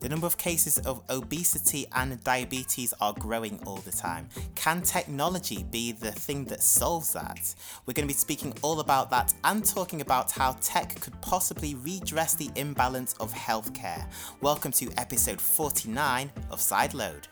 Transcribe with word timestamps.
The 0.00 0.08
number 0.08 0.28
of 0.28 0.38
cases 0.38 0.78
of 0.78 1.02
obesity 1.10 1.86
and 1.92 2.22
diabetes 2.22 2.94
are 3.00 3.12
growing 3.14 3.58
all 3.66 3.78
the 3.78 3.90
time. 3.90 4.28
Can 4.54 4.80
technology 4.80 5.64
be 5.72 5.90
the 5.90 6.12
thing 6.12 6.44
that 6.44 6.62
solves 6.62 7.12
that? 7.14 7.52
We're 7.84 7.94
going 7.94 8.06
to 8.06 8.14
be 8.14 8.18
speaking 8.18 8.54
all 8.62 8.78
about 8.78 9.10
that 9.10 9.34
and 9.42 9.64
talking 9.64 10.00
about 10.00 10.30
how 10.30 10.56
tech 10.60 11.00
could 11.00 11.20
possibly 11.20 11.74
redress 11.74 12.34
the 12.34 12.48
imbalance 12.54 13.14
of 13.14 13.34
healthcare. 13.34 14.06
Welcome 14.40 14.70
to 14.72 14.88
episode 14.98 15.40
49 15.40 16.30
of 16.52 16.60
Sideload. 16.60 17.24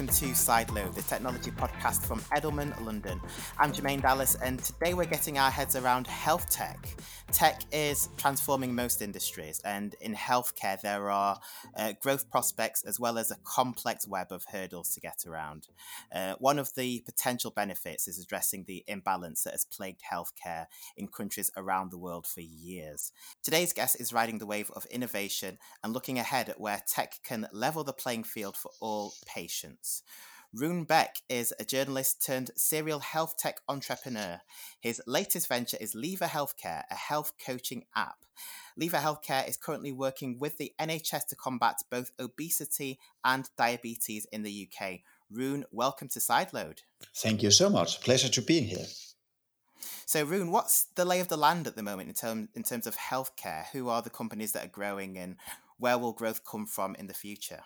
Welcome 0.00 0.16
to 0.16 0.32
Sideload, 0.32 0.94
the 0.94 1.02
technology 1.02 1.50
podcast 1.50 2.06
from 2.06 2.20
Edelman, 2.32 2.72
London. 2.86 3.20
I'm 3.58 3.70
Jermaine 3.70 4.00
Dallas, 4.00 4.34
and 4.34 4.58
today 4.58 4.94
we're 4.94 5.04
getting 5.04 5.36
our 5.36 5.50
heads 5.50 5.76
around 5.76 6.06
health 6.06 6.48
tech. 6.48 6.88
Tech 7.32 7.60
is 7.70 8.08
transforming 8.16 8.74
most 8.74 9.02
industries, 9.02 9.60
and 9.62 9.94
in 10.00 10.14
healthcare, 10.14 10.80
there 10.80 11.10
are 11.10 11.38
uh, 11.76 11.92
growth 12.00 12.30
prospects 12.30 12.82
as 12.82 12.98
well 12.98 13.18
as 13.18 13.30
a 13.30 13.36
complex 13.44 14.08
web 14.08 14.28
of 14.32 14.46
hurdles 14.50 14.94
to 14.94 15.00
get 15.00 15.26
around. 15.26 15.68
Uh, 16.14 16.34
one 16.38 16.58
of 16.58 16.74
the 16.76 17.02
potential 17.04 17.50
benefits 17.50 18.08
is 18.08 18.18
addressing 18.18 18.64
the 18.64 18.82
imbalance 18.88 19.42
that 19.42 19.52
has 19.52 19.66
plagued 19.66 20.00
healthcare 20.10 20.64
in 20.96 21.08
countries 21.08 21.50
around 21.58 21.90
the 21.90 21.98
world 21.98 22.26
for 22.26 22.40
years. 22.40 23.12
Today's 23.42 23.74
guest 23.74 24.00
is 24.00 24.14
riding 24.14 24.38
the 24.38 24.46
wave 24.46 24.70
of 24.74 24.86
innovation 24.86 25.58
and 25.84 25.92
looking 25.92 26.18
ahead 26.18 26.48
at 26.48 26.58
where 26.58 26.82
tech 26.86 27.16
can 27.22 27.46
level 27.52 27.84
the 27.84 27.92
playing 27.92 28.24
field 28.24 28.56
for 28.56 28.70
all 28.80 29.12
patients. 29.26 29.89
Rune 30.52 30.84
Bech 30.84 31.22
is 31.28 31.54
a 31.60 31.64
journalist 31.64 32.24
turned 32.26 32.50
serial 32.56 32.98
health 32.98 33.36
tech 33.38 33.60
entrepreneur. 33.68 34.40
His 34.80 35.00
latest 35.06 35.46
venture 35.46 35.76
is 35.80 35.94
Liva 35.94 36.28
Healthcare, 36.28 36.82
a 36.90 36.96
health 36.96 37.34
coaching 37.44 37.84
app. 37.94 38.24
Liva 38.78 39.00
Healthcare 39.00 39.48
is 39.48 39.56
currently 39.56 39.92
working 39.92 40.40
with 40.40 40.58
the 40.58 40.72
NHS 40.80 41.26
to 41.28 41.36
combat 41.36 41.76
both 41.88 42.10
obesity 42.18 42.98
and 43.24 43.48
diabetes 43.56 44.26
in 44.32 44.42
the 44.42 44.68
UK. 44.68 45.00
Rune, 45.30 45.64
welcome 45.70 46.08
to 46.08 46.18
Sideload. 46.18 46.78
Thank 47.14 47.44
you 47.44 47.52
so 47.52 47.70
much. 47.70 48.00
Pleasure 48.00 48.28
to 48.30 48.42
be 48.42 48.60
here. 48.60 48.86
So, 50.04 50.24
Rune, 50.24 50.50
what's 50.50 50.86
the 50.96 51.04
lay 51.04 51.20
of 51.20 51.28
the 51.28 51.36
land 51.36 51.68
at 51.68 51.76
the 51.76 51.84
moment 51.84 52.08
in, 52.08 52.14
term, 52.16 52.48
in 52.56 52.64
terms 52.64 52.88
of 52.88 52.96
healthcare? 52.96 53.66
Who 53.72 53.88
are 53.88 54.02
the 54.02 54.10
companies 54.10 54.50
that 54.52 54.64
are 54.64 54.68
growing 54.68 55.16
and 55.16 55.36
where 55.78 55.96
will 55.96 56.12
growth 56.12 56.44
come 56.44 56.66
from 56.66 56.96
in 56.96 57.06
the 57.06 57.14
future? 57.14 57.60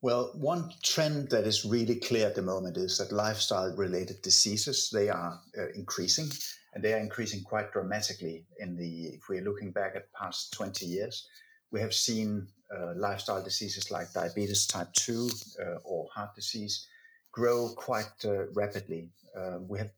Well, 0.00 0.30
one 0.36 0.70
trend 0.84 1.30
that 1.30 1.44
is 1.44 1.64
really 1.64 1.96
clear 1.96 2.28
at 2.28 2.36
the 2.36 2.42
moment 2.42 2.76
is 2.76 2.98
that 2.98 3.10
lifestyle-related 3.10 4.22
diseases 4.22 4.90
they 4.92 5.08
are 5.08 5.40
uh, 5.58 5.70
increasing, 5.74 6.30
and 6.72 6.84
they 6.84 6.94
are 6.94 6.98
increasing 6.98 7.42
quite 7.42 7.72
dramatically. 7.72 8.46
In 8.60 8.76
the 8.76 9.06
if 9.06 9.28
we're 9.28 9.42
looking 9.42 9.72
back 9.72 9.96
at 9.96 10.12
past 10.12 10.52
20 10.52 10.86
years, 10.86 11.26
we 11.72 11.80
have 11.80 11.92
seen 11.92 12.46
uh, 12.72 12.92
lifestyle 12.94 13.42
diseases 13.42 13.90
like 13.90 14.12
diabetes 14.12 14.68
type 14.68 14.92
2 14.92 15.30
uh, 15.60 15.64
or 15.84 16.08
heart 16.14 16.32
disease 16.36 16.86
grow 17.32 17.70
quite 17.76 18.24
uh, 18.24 18.46
rapidly. 18.54 19.10
Uh, 19.36 19.58
we 19.66 19.78
have 19.78 19.90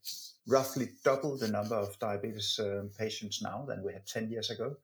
roughly 0.48 0.88
double 1.04 1.36
the 1.36 1.48
number 1.48 1.74
of 1.74 1.98
diabetes 1.98 2.58
uh, 2.58 2.84
patients 2.98 3.42
now 3.42 3.66
than 3.68 3.84
we 3.84 3.92
had 3.92 4.06
10 4.06 4.30
years 4.30 4.48
ago, 4.48 4.76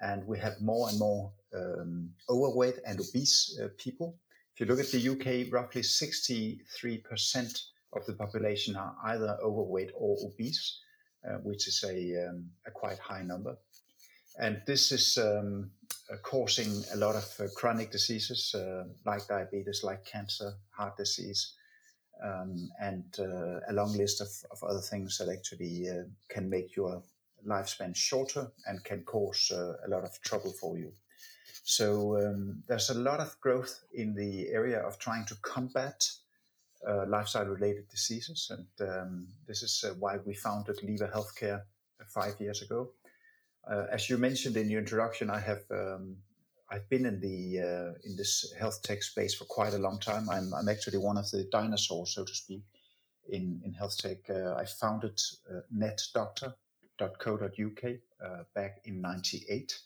and 0.00 0.26
we 0.26 0.38
have 0.38 0.58
more 0.62 0.88
and 0.88 0.98
more 0.98 1.32
um, 1.54 2.08
overweight 2.30 2.78
and 2.86 2.98
obese 2.98 3.60
people 3.76 4.18
if 4.58 4.66
you 4.66 4.74
look 4.74 4.84
at 4.84 4.90
the 4.90 5.08
UK, 5.08 5.52
roughly 5.52 5.82
63% 5.82 7.62
of 7.92 8.04
the 8.06 8.12
population 8.14 8.74
are 8.74 8.96
either 9.04 9.38
overweight 9.40 9.92
or 9.94 10.16
obese, 10.24 10.80
uh, 11.24 11.34
which 11.44 11.68
is 11.68 11.84
a, 11.84 12.26
um, 12.26 12.50
a, 12.66 12.72
quite 12.72 12.98
high 12.98 13.22
number. 13.22 13.56
And 14.40 14.60
this 14.66 14.90
is 14.90 15.16
um, 15.16 15.70
uh, 16.12 16.16
causing 16.24 16.82
a 16.92 16.96
lot 16.96 17.14
of 17.14 17.32
uh, 17.38 17.44
chronic 17.54 17.92
diseases 17.92 18.52
uh, 18.52 18.86
like 19.06 19.28
diabetes, 19.28 19.84
like 19.84 20.04
cancer, 20.04 20.54
heart 20.70 20.96
disease, 20.96 21.54
um, 22.20 22.68
and 22.80 23.04
uh, 23.20 23.60
a 23.68 23.72
long 23.72 23.96
list 23.96 24.20
of, 24.20 24.28
of, 24.50 24.68
other 24.68 24.80
things 24.80 25.18
that 25.18 25.28
actually 25.28 25.88
uh, 25.88 26.02
can 26.28 26.50
make 26.50 26.74
your 26.74 27.00
lifespan 27.46 27.94
shorter 27.94 28.50
and 28.66 28.82
can 28.82 29.04
cause 29.04 29.52
a 29.52 29.88
lot 29.88 30.02
of 30.02 30.20
trouble 30.22 30.50
for 30.50 30.76
you. 30.76 30.92
So 31.68 32.16
um, 32.16 32.62
there's 32.66 32.88
a 32.88 32.94
lot 32.94 33.20
of 33.20 33.38
growth 33.42 33.84
in 33.92 34.14
the 34.14 34.48
area 34.48 34.78
of 34.80 34.98
trying 34.98 35.26
to 35.26 35.34
combat 35.42 36.10
uh, 36.88 37.04
lifestyle-related 37.06 37.90
diseases, 37.90 38.50
and 38.50 38.66
um, 38.88 39.28
this 39.46 39.62
is 39.62 39.84
uh, 39.86 39.92
why 39.98 40.16
we 40.24 40.32
founded 40.32 40.78
Liva 40.78 41.12
Healthcare 41.12 41.60
five 42.06 42.40
years 42.40 42.62
ago. 42.62 42.92
Uh, 43.70 43.84
as 43.92 44.08
you 44.08 44.16
mentioned 44.16 44.56
in 44.56 44.70
your 44.70 44.80
introduction, 44.80 45.28
I 45.28 45.40
have 45.40 45.60
um, 45.70 46.16
I've 46.70 46.88
been 46.88 47.04
in 47.04 47.20
the 47.20 47.60
uh, 47.60 47.92
in 48.02 48.16
this 48.16 48.50
health 48.58 48.82
tech 48.82 49.02
space 49.02 49.34
for 49.34 49.44
quite 49.44 49.74
a 49.74 49.78
long 49.78 50.00
time. 50.00 50.30
I'm, 50.30 50.54
I'm 50.54 50.70
actually 50.70 50.96
one 50.96 51.18
of 51.18 51.30
the 51.30 51.44
dinosaurs, 51.52 52.14
so 52.14 52.24
to 52.24 52.34
speak, 52.34 52.62
in 53.28 53.60
in 53.62 53.74
health 53.74 53.98
tech. 53.98 54.30
Uh, 54.30 54.54
I 54.54 54.64
founded 54.64 55.20
uh, 55.50 55.60
netdoctor.co.uk 55.76 56.54
back 58.54 58.80
in 58.86 59.02
'98 59.02 59.78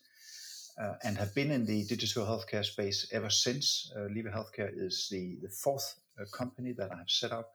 uh, 0.81 0.94
and 1.05 1.16
have 1.19 1.34
been 1.34 1.50
in 1.50 1.66
the 1.66 1.84
digital 1.84 2.25
healthcare 2.25 2.65
space 2.65 3.06
ever 3.12 3.31
since. 3.31 3.93
Uh, 3.94 4.09
Healthcare 4.09 4.71
is 4.75 5.09
the, 5.10 5.37
the 5.43 5.49
fourth 5.49 5.97
uh, 6.19 6.25
company 6.33 6.72
that 6.72 6.91
I 6.93 6.97
have 6.97 7.10
set 7.10 7.33
up 7.33 7.53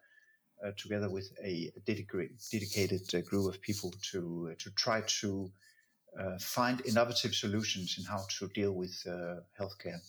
uh, 0.64 0.72
together 0.78 1.10
with 1.10 1.32
a 1.44 1.72
dedicated, 1.86 2.38
dedicated 2.52 3.02
uh, 3.14 3.22
group 3.22 3.54
of 3.54 3.62
people 3.62 3.94
to, 4.12 4.50
uh, 4.52 4.56
to 4.60 4.72
try 4.72 5.02
to 5.22 5.52
find 6.40 6.82
innovative 6.86 7.36
solutions 7.36 7.96
in 8.00 8.04
how 8.04 8.26
to 8.28 8.48
deal 8.48 8.72
with 8.72 9.06
healthcare. 9.60 10.00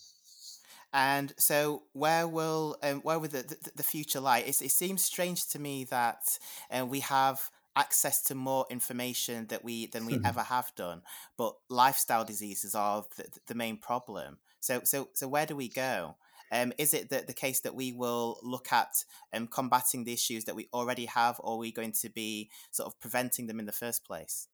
And 0.91 1.33
so, 1.37 1.83
where 1.93 2.27
will 2.27 2.77
um, 2.81 3.01
where 3.01 3.19
will 3.19 3.29
the, 3.29 3.43
the, 3.43 3.71
the 3.75 3.83
future 3.83 4.19
lie? 4.19 4.39
It, 4.39 4.59
it 4.59 4.71
seems 4.71 5.03
strange 5.03 5.45
to 5.49 5.59
me 5.59 5.83
that 5.83 6.39
we 6.87 7.01
have 7.01 7.51
access 7.75 8.21
to 8.23 8.35
more 8.35 8.65
information 8.69 9.47
that 9.47 9.63
we 9.63 9.87
than 9.87 10.05
we 10.05 10.13
mm-hmm. 10.13 10.25
ever 10.25 10.41
have 10.43 10.71
done. 10.75 11.01
But 11.37 11.55
lifestyle 11.69 12.25
diseases 12.25 12.75
are 12.75 13.05
the, 13.17 13.25
the, 13.47 13.55
main 13.55 13.77
problem. 13.77 14.37
So 14.59 14.81
so 14.83 15.09
so 15.13 15.27
where 15.27 15.45
do 15.45 15.55
we 15.55 15.69
go? 15.69 16.15
Um, 16.51 16.73
is 16.77 16.93
it 16.93 17.09
the, 17.09 17.23
the 17.25 17.33
case 17.33 17.59
that 17.61 17.75
we 17.75 17.91
will 17.91 18.39
look 18.41 18.73
at 18.73 19.05
um, 19.33 19.47
combating 19.47 20.03
the 20.03 20.13
issues 20.13 20.45
that 20.45 20.55
we 20.55 20.67
already 20.73 21.05
have, 21.05 21.39
or 21.39 21.55
are 21.55 21.59
we 21.59 21.71
going 21.71 21.91
to 22.01 22.09
be 22.09 22.49
sort 22.71 22.87
of 22.87 22.99
preventing 22.99 23.45
them 23.47 23.59
in 23.59 23.67
the 23.67 23.71
first 23.71 24.03
place? 24.03 24.47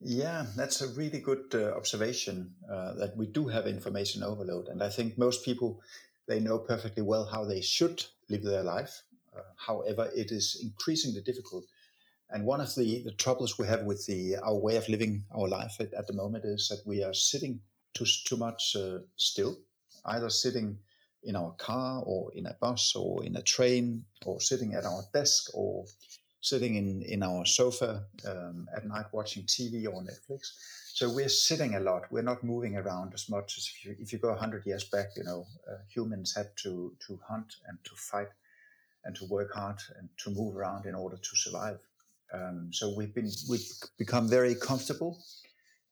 Yeah, 0.00 0.46
that's 0.56 0.80
a 0.80 0.88
really 0.88 1.20
good 1.20 1.54
uh, 1.54 1.74
observation 1.74 2.54
uh, 2.70 2.94
that 2.94 3.16
we 3.16 3.26
do 3.26 3.48
have 3.48 3.66
information 3.66 4.22
overload. 4.22 4.68
And 4.68 4.82
I 4.82 4.88
think 4.88 5.16
most 5.16 5.44
people, 5.44 5.80
they 6.26 6.40
know 6.40 6.58
perfectly 6.58 7.02
well 7.02 7.26
how 7.26 7.44
they 7.44 7.60
should 7.60 8.04
live 8.28 8.42
their 8.42 8.62
life. 8.62 9.02
Uh, 9.36 9.40
however, 9.56 10.10
it 10.14 10.30
is 10.32 10.60
increasingly 10.62 11.22
difficult 11.22 11.64
and 12.30 12.44
one 12.44 12.60
of 12.60 12.74
the, 12.74 13.02
the 13.02 13.12
troubles 13.12 13.58
we 13.58 13.66
have 13.66 13.82
with 13.82 14.04
the 14.06 14.36
our 14.36 14.56
way 14.56 14.76
of 14.76 14.88
living 14.88 15.24
our 15.34 15.48
life 15.48 15.76
at, 15.80 15.94
at 15.94 16.06
the 16.06 16.12
moment 16.12 16.44
is 16.44 16.68
that 16.68 16.86
we 16.86 17.02
are 17.04 17.14
sitting 17.14 17.60
too, 17.94 18.06
too 18.24 18.36
much 18.36 18.76
uh, 18.76 18.98
still, 19.16 19.56
either 20.06 20.28
sitting 20.30 20.78
in 21.22 21.36
our 21.36 21.52
car 21.52 22.02
or 22.04 22.32
in 22.34 22.46
a 22.46 22.56
bus 22.60 22.94
or 22.94 23.24
in 23.24 23.36
a 23.36 23.42
train 23.42 24.04
or 24.24 24.40
sitting 24.40 24.74
at 24.74 24.84
our 24.84 25.02
desk 25.12 25.50
or 25.54 25.84
sitting 26.40 26.76
in, 26.76 27.02
in 27.02 27.22
our 27.22 27.44
sofa 27.44 28.04
um, 28.28 28.68
at 28.76 28.86
night 28.86 29.06
watching 29.12 29.42
TV 29.44 29.86
or 29.86 30.02
Netflix. 30.02 30.52
So 30.92 31.12
we're 31.12 31.28
sitting 31.28 31.74
a 31.74 31.80
lot. 31.80 32.10
We're 32.10 32.22
not 32.22 32.44
moving 32.44 32.76
around 32.76 33.12
as 33.14 33.28
much 33.28 33.58
as 33.58 33.68
if 33.70 33.84
you, 33.84 33.96
if 33.98 34.12
you 34.12 34.18
go 34.18 34.30
100 34.30 34.64
years 34.64 34.84
back, 34.84 35.08
you 35.16 35.24
know, 35.24 35.46
uh, 35.70 35.78
humans 35.88 36.34
had 36.34 36.56
to, 36.62 36.92
to 37.06 37.18
hunt 37.28 37.56
and 37.66 37.78
to 37.84 37.90
fight 37.96 38.28
and 39.04 39.14
to 39.16 39.24
work 39.26 39.52
hard 39.52 39.78
and 39.98 40.08
to 40.18 40.30
move 40.30 40.56
around 40.56 40.86
in 40.86 40.94
order 40.94 41.16
to 41.16 41.36
survive. 41.36 41.78
Um, 42.36 42.70
so 42.72 42.94
we've 42.96 43.14
been 43.14 43.30
we've 43.48 43.68
become 43.98 44.28
very 44.28 44.54
comfortable, 44.54 45.18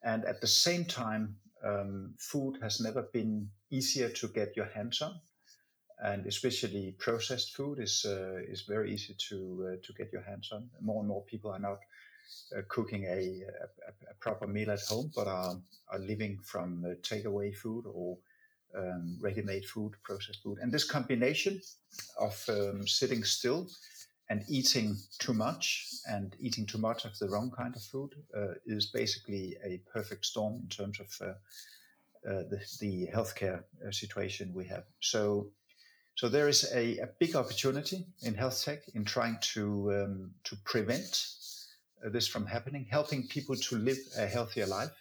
and 0.02 0.24
at 0.24 0.40
the 0.40 0.46
same 0.46 0.84
time, 0.84 1.36
um, 1.64 2.14
food 2.18 2.58
has 2.62 2.80
never 2.80 3.02
been 3.02 3.48
easier 3.70 4.08
to 4.10 4.28
get 4.28 4.56
your 4.56 4.66
hands 4.66 5.00
on, 5.00 5.20
and 6.04 6.26
especially 6.26 6.94
processed 6.98 7.54
food 7.56 7.78
is 7.78 8.04
uh, 8.06 8.40
is 8.52 8.62
very 8.62 8.92
easy 8.92 9.14
to 9.28 9.68
uh, 9.68 9.86
to 9.86 9.92
get 9.94 10.12
your 10.12 10.22
hands 10.22 10.50
on. 10.52 10.68
More 10.80 11.00
and 11.00 11.08
more 11.08 11.22
people 11.22 11.50
are 11.50 11.58
not 11.58 11.78
uh, 12.56 12.62
cooking 12.68 13.04
a, 13.04 13.42
a, 13.88 14.10
a, 14.10 14.14
proper 14.20 14.46
meal 14.46 14.70
at 14.70 14.80
home, 14.80 15.10
but 15.14 15.26
are 15.26 15.56
are 15.88 15.98
living 15.98 16.38
from 16.42 16.84
uh, 16.84 16.94
takeaway 17.02 17.54
food 17.54 17.84
or 17.86 18.18
um, 18.76 19.18
ready-made 19.20 19.64
food, 19.64 19.92
processed 20.02 20.42
food, 20.42 20.58
and 20.60 20.72
this 20.72 20.84
combination 20.84 21.60
of 22.18 22.44
um, 22.48 22.86
sitting 22.86 23.22
still 23.22 23.68
and 24.30 24.42
eating 24.48 24.96
too 25.18 25.34
much 25.34 25.86
and 26.08 26.34
eating 26.40 26.66
too 26.66 26.78
much 26.78 27.04
of 27.04 27.18
the 27.18 27.28
wrong 27.28 27.50
kind 27.56 27.76
of 27.76 27.82
food 27.82 28.10
uh, 28.36 28.54
is 28.66 28.86
basically 28.86 29.56
a 29.64 29.80
perfect 29.92 30.24
storm 30.24 30.60
in 30.62 30.68
terms 30.68 30.98
of 31.00 31.08
uh, 31.20 31.32
uh, 32.26 32.44
the, 32.48 32.60
the 32.80 33.06
healthcare 33.14 33.64
uh, 33.86 33.90
situation 33.90 34.52
we 34.54 34.64
have. 34.64 34.84
So, 35.00 35.50
so 36.14 36.28
there 36.28 36.48
is 36.48 36.64
a, 36.72 36.98
a, 36.98 37.08
big 37.18 37.36
opportunity 37.36 38.06
in 38.22 38.34
health 38.34 38.64
tech 38.64 38.78
in 38.94 39.04
trying 39.04 39.36
to 39.52 39.92
um, 39.92 40.30
to 40.44 40.56
prevent 40.64 41.26
uh, 42.02 42.08
this 42.08 42.26
from 42.26 42.46
happening, 42.46 42.86
helping 42.88 43.28
people 43.28 43.56
to 43.56 43.76
live 43.76 43.98
a 44.16 44.26
healthier 44.26 44.64
life, 44.64 44.92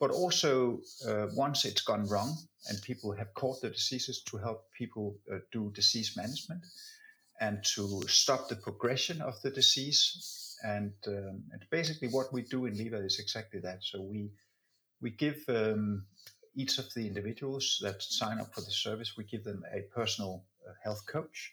but 0.00 0.10
also 0.10 0.80
uh, 1.06 1.26
once 1.34 1.66
it's 1.66 1.82
gone 1.82 2.06
wrong 2.08 2.38
and 2.68 2.80
people 2.80 3.12
have 3.12 3.34
caught 3.34 3.60
the 3.60 3.68
diseases, 3.68 4.22
to 4.22 4.38
help 4.38 4.64
people 4.72 5.18
do 5.50 5.70
disease 5.74 6.16
management 6.16 6.64
and 7.42 7.64
to 7.74 8.02
stop 8.06 8.48
the 8.48 8.56
progression 8.56 9.20
of 9.20 9.34
the 9.42 9.50
disease. 9.50 10.56
And, 10.62 10.94
um, 11.08 11.42
and 11.52 11.62
basically, 11.70 12.08
what 12.08 12.32
we 12.32 12.42
do 12.42 12.66
in 12.66 12.74
Liva 12.74 13.04
is 13.04 13.18
exactly 13.18 13.60
that. 13.60 13.80
So 13.82 14.00
we 14.00 14.30
we 15.00 15.10
give 15.10 15.42
um, 15.48 16.04
each 16.54 16.78
of 16.78 16.86
the 16.94 17.04
individuals 17.04 17.80
that 17.82 18.00
sign 18.00 18.38
up 18.38 18.54
for 18.54 18.60
the 18.60 18.70
service, 18.70 19.16
we 19.16 19.24
give 19.24 19.42
them 19.42 19.64
a 19.74 19.80
personal 19.92 20.44
uh, 20.64 20.72
health 20.84 21.04
coach 21.06 21.52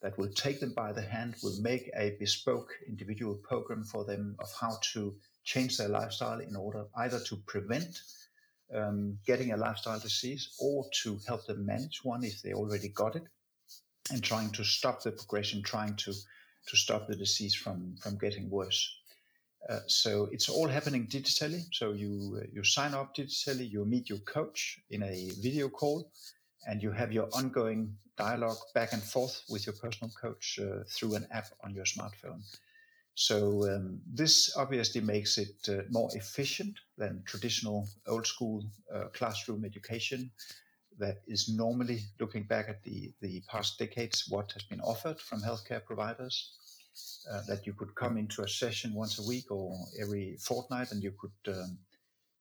that 0.00 0.16
will 0.16 0.28
take 0.28 0.60
them 0.60 0.72
by 0.72 0.92
the 0.92 1.02
hand, 1.02 1.34
will 1.42 1.60
make 1.60 1.90
a 1.96 2.16
bespoke 2.20 2.70
individual 2.88 3.34
program 3.34 3.82
for 3.82 4.04
them 4.04 4.36
of 4.38 4.48
how 4.60 4.78
to 4.92 5.16
change 5.42 5.76
their 5.76 5.88
lifestyle 5.88 6.38
in 6.38 6.54
order 6.54 6.84
either 6.98 7.18
to 7.18 7.36
prevent 7.48 7.98
um, 8.72 9.18
getting 9.26 9.50
a 9.50 9.56
lifestyle 9.56 9.98
disease 9.98 10.54
or 10.60 10.86
to 11.02 11.18
help 11.26 11.44
them 11.46 11.66
manage 11.66 12.04
one 12.04 12.22
if 12.22 12.40
they 12.42 12.52
already 12.52 12.90
got 12.90 13.16
it 13.16 13.24
and 14.12 14.22
trying 14.22 14.50
to 14.50 14.64
stop 14.64 15.02
the 15.02 15.12
progression, 15.12 15.62
trying 15.62 15.96
to 15.96 16.12
to 16.66 16.76
stop 16.76 17.06
the 17.06 17.16
disease 17.16 17.54
from 17.54 17.96
from 18.00 18.18
getting 18.18 18.50
worse. 18.50 18.96
Uh, 19.68 19.80
so 19.86 20.28
it's 20.30 20.48
all 20.48 20.68
happening 20.68 21.06
digitally. 21.06 21.62
So 21.72 21.92
you 21.92 22.38
uh, 22.40 22.46
you 22.52 22.64
sign 22.64 22.94
up 22.94 23.14
digitally, 23.14 23.70
you 23.70 23.84
meet 23.84 24.08
your 24.08 24.20
coach 24.20 24.78
in 24.90 25.02
a 25.02 25.30
video 25.40 25.68
call, 25.68 26.10
and 26.66 26.82
you 26.82 26.92
have 26.92 27.12
your 27.12 27.28
ongoing 27.32 27.96
dialogue 28.16 28.58
back 28.74 28.92
and 28.92 29.02
forth 29.02 29.42
with 29.48 29.66
your 29.66 29.74
personal 29.74 30.12
coach 30.20 30.58
uh, 30.62 30.84
through 30.88 31.16
an 31.16 31.26
app 31.32 31.46
on 31.64 31.74
your 31.74 31.84
smartphone. 31.84 32.42
So 33.16 33.68
um, 33.72 34.00
this 34.06 34.56
obviously 34.56 35.00
makes 35.00 35.38
it 35.38 35.56
uh, 35.68 35.82
more 35.90 36.10
efficient 36.14 36.74
than 36.98 37.22
traditional 37.24 37.88
old 38.06 38.26
school 38.26 38.64
uh, 38.92 39.04
classroom 39.12 39.64
education 39.64 40.30
that 40.98 41.22
is 41.26 41.48
normally 41.48 42.00
looking 42.20 42.44
back 42.44 42.68
at 42.68 42.82
the, 42.82 43.12
the 43.20 43.42
past 43.48 43.78
decades, 43.78 44.26
what 44.28 44.52
has 44.52 44.62
been 44.62 44.80
offered 44.80 45.20
from 45.20 45.40
healthcare 45.40 45.84
providers. 45.84 46.50
Uh, 47.28 47.40
that 47.48 47.66
you 47.66 47.72
could 47.72 47.92
come 47.96 48.16
into 48.16 48.42
a 48.42 48.48
session 48.48 48.94
once 48.94 49.18
a 49.18 49.26
week 49.26 49.50
or 49.50 49.76
every 50.00 50.36
fortnight, 50.36 50.92
and 50.92 51.02
you 51.02 51.12
could 51.18 51.52
um, 51.52 51.76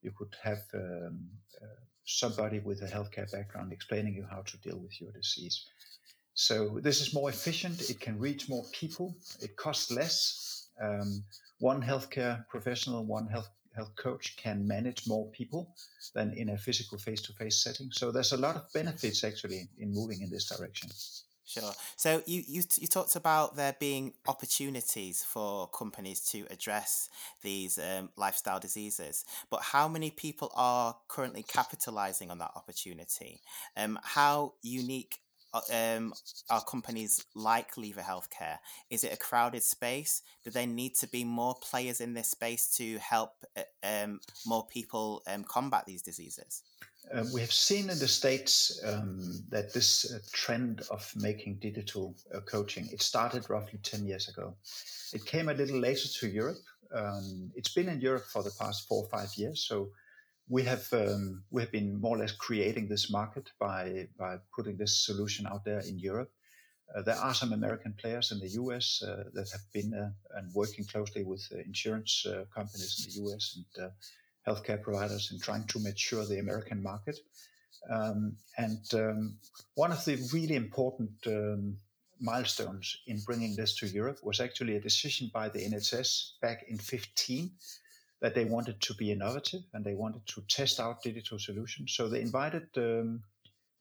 you 0.03 0.11
could 0.11 0.35
have 0.43 0.61
um, 0.75 1.27
uh, 1.59 1.65
somebody 2.05 2.59
with 2.59 2.81
a 2.83 2.87
healthcare 2.87 3.31
background 3.31 3.71
explaining 3.73 4.13
you 4.13 4.25
how 4.29 4.41
to 4.41 4.57
deal 4.57 4.77
with 4.77 5.01
your 5.01 5.11
disease. 5.11 5.65
So 6.35 6.79
this 6.81 7.01
is 7.01 7.13
more 7.13 7.29
efficient. 7.29 7.89
It 7.89 7.99
can 7.99 8.19
reach 8.19 8.49
more 8.49 8.65
people. 8.73 9.15
It 9.41 9.55
costs 9.55 9.91
less. 9.91 10.67
Um, 10.81 11.23
one 11.59 11.81
healthcare 11.81 12.47
professional, 12.49 13.05
one 13.05 13.27
health 13.27 13.49
health 13.75 13.95
coach 13.95 14.35
can 14.37 14.67
manage 14.67 15.07
more 15.07 15.27
people 15.31 15.75
than 16.13 16.33
in 16.33 16.49
a 16.49 16.57
physical 16.57 16.97
face-to-face 16.97 17.63
setting. 17.63 17.89
So 17.91 18.11
there's 18.11 18.33
a 18.33 18.37
lot 18.37 18.55
of 18.55 18.71
benefits 18.73 19.23
actually 19.23 19.69
in 19.77 19.93
moving 19.93 20.21
in 20.21 20.29
this 20.29 20.49
direction. 20.49 20.89
Sure. 21.45 21.73
So 21.97 22.23
you, 22.25 22.41
you 22.47 22.63
you 22.77 22.87
talked 22.87 23.17
about 23.17 23.57
there 23.57 23.75
being 23.77 24.13
opportunities 24.27 25.23
for 25.25 25.67
companies 25.67 26.21
to 26.31 26.45
address 26.49 27.09
these 27.41 27.77
um, 27.77 28.09
lifestyle 28.15 28.61
diseases, 28.61 29.25
but 29.49 29.61
how 29.61 29.89
many 29.89 30.09
people 30.09 30.51
are 30.55 30.95
currently 31.09 31.43
capitalizing 31.43 32.31
on 32.31 32.37
that 32.37 32.51
opportunity? 32.55 33.41
Um, 33.75 33.99
how 34.03 34.53
unique 34.61 35.19
um, 35.71 36.13
are 36.49 36.63
companies 36.63 37.25
like 37.35 37.75
Liva 37.75 37.99
Healthcare? 37.99 38.57
Is 38.89 39.03
it 39.03 39.13
a 39.13 39.17
crowded 39.17 39.63
space? 39.63 40.21
Do 40.43 40.49
they 40.49 40.65
need 40.65 40.95
to 40.95 41.07
be 41.07 41.23
more 41.23 41.55
players 41.61 42.01
in 42.01 42.13
this 42.13 42.31
space 42.31 42.67
to 42.77 42.97
help 42.97 43.31
uh, 43.55 43.61
um, 43.83 44.19
more 44.45 44.65
people 44.65 45.21
um, 45.27 45.43
combat 45.43 45.85
these 45.85 46.01
diseases? 46.01 46.63
Uh, 47.13 47.25
we 47.33 47.41
have 47.41 47.51
seen 47.51 47.89
in 47.89 47.99
the 47.99 48.07
states 48.07 48.81
um, 48.85 49.43
that 49.49 49.73
this 49.73 50.11
uh, 50.11 50.19
trend 50.31 50.81
of 50.89 51.11
making 51.15 51.55
digital 51.55 52.15
uh, 52.33 52.39
coaching 52.41 52.87
it 52.93 53.01
started 53.01 53.49
roughly 53.49 53.77
10 53.83 54.05
years 54.05 54.29
ago 54.29 54.55
it 55.11 55.25
came 55.25 55.49
a 55.49 55.53
little 55.53 55.77
later 55.77 56.07
to 56.07 56.29
europe 56.29 56.63
um, 56.95 57.51
it's 57.55 57.73
been 57.73 57.89
in 57.89 57.99
europe 57.99 58.23
for 58.25 58.41
the 58.41 58.53
past 58.57 58.87
four 58.87 59.03
or 59.03 59.09
five 59.09 59.35
years 59.35 59.65
so 59.67 59.89
we 60.49 60.63
have 60.63 60.91
um, 60.93 61.43
we 61.51 61.61
have 61.61 61.71
been 61.71 61.99
more 61.99 62.17
or 62.17 62.19
less 62.19 62.31
creating 62.31 62.87
this 62.87 63.09
market 63.09 63.49
by 63.59 64.07
by 64.17 64.37
putting 64.55 64.77
this 64.77 65.05
solution 65.05 65.47
out 65.47 65.63
there 65.63 65.79
in 65.79 65.97
Europe. 65.97 66.31
Uh, 66.95 67.01
there 67.01 67.15
are 67.15 67.33
some 67.33 67.53
American 67.53 67.93
players 67.93 68.31
in 68.31 68.39
the 68.39 68.49
US 68.61 69.01
uh, 69.01 69.23
that 69.33 69.49
have 69.51 69.65
been 69.73 69.93
uh, 69.93 70.37
and 70.37 70.53
working 70.53 70.85
closely 70.85 71.23
with 71.23 71.47
uh, 71.51 71.59
insurance 71.59 72.25
uh, 72.25 72.43
companies 72.53 72.93
in 72.99 73.23
the 73.23 73.29
US 73.29 73.57
and 73.57 73.85
uh, 73.85 73.89
healthcare 74.47 74.81
providers 74.81 75.31
in 75.31 75.39
trying 75.39 75.65
to 75.67 75.79
mature 75.79 76.25
the 76.25 76.39
American 76.39 76.83
market. 76.83 77.17
Um, 77.89 78.37
and 78.57 78.85
um, 78.93 79.37
one 79.75 79.91
of 79.91 80.03
the 80.05 80.15
really 80.33 80.55
important 80.55 81.11
um, 81.27 81.77
milestones 82.19 82.97
in 83.07 83.19
bringing 83.25 83.55
this 83.55 83.75
to 83.77 83.87
Europe 83.87 84.19
was 84.23 84.39
actually 84.39 84.75
a 84.75 84.81
decision 84.81 85.31
by 85.33 85.49
the 85.49 85.59
NHS 85.59 86.39
back 86.41 86.63
in 86.67 86.77
15 86.77 87.51
that 88.23 88.33
they 88.33 88.45
wanted 88.45 88.79
to 88.79 88.93
be 88.93 89.11
innovative 89.11 89.63
and 89.73 89.83
they 89.83 89.95
wanted 89.95 90.25
to 90.25 90.41
test 90.47 90.79
out 90.79 91.03
digital 91.03 91.37
solutions. 91.37 91.93
So 91.93 92.07
they 92.07 92.21
invited 92.21 92.67
um, 92.77 93.21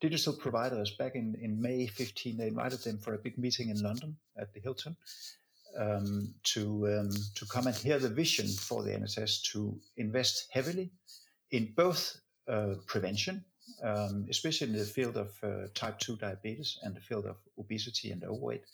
digital 0.01 0.33
providers 0.33 0.91
back 0.99 1.15
in, 1.15 1.33
in 1.41 1.61
May 1.61 1.87
15. 1.87 2.35
They 2.35 2.47
invited 2.47 2.79
them 2.79 2.97
for 2.97 3.13
a 3.13 3.17
big 3.17 3.37
meeting 3.37 3.69
in 3.69 3.81
London 3.81 4.17
at 4.37 4.53
the 4.53 4.59
Hilton 4.59 4.97
um, 5.79 6.33
to 6.43 6.63
um, 6.89 7.09
to 7.35 7.45
come 7.45 7.67
and 7.67 7.75
hear 7.75 7.99
the 7.99 8.09
vision 8.09 8.49
for 8.49 8.83
the 8.83 8.91
NHS 8.91 9.43
to 9.53 9.79
invest 9.95 10.47
heavily 10.51 10.91
in 11.51 11.71
both 11.77 12.17
uh, 12.49 12.73
prevention, 12.85 13.45
um, 13.81 14.25
especially 14.29 14.67
in 14.67 14.73
the 14.73 14.83
field 14.83 15.15
of 15.15 15.31
uh, 15.41 15.67
type 15.73 15.99
2 15.99 16.17
diabetes 16.17 16.79
and 16.83 16.93
the 16.93 16.99
field 16.99 17.25
of 17.25 17.37
obesity 17.57 18.11
and 18.11 18.25
overweight 18.25 18.65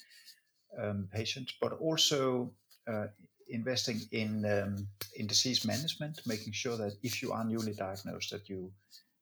um, 0.81 1.07
patients, 1.13 1.53
but 1.61 1.73
also 1.73 2.51
uh, 2.91 3.05
investing 3.49 3.99
in 4.11 4.45
um, 4.45 4.87
in 5.15 5.27
disease 5.27 5.65
management, 5.65 6.21
making 6.25 6.53
sure 6.53 6.77
that 6.77 6.93
if 7.03 7.21
you 7.21 7.31
are 7.31 7.43
newly 7.43 7.73
diagnosed, 7.73 8.31
that 8.31 8.49
you 8.49 8.71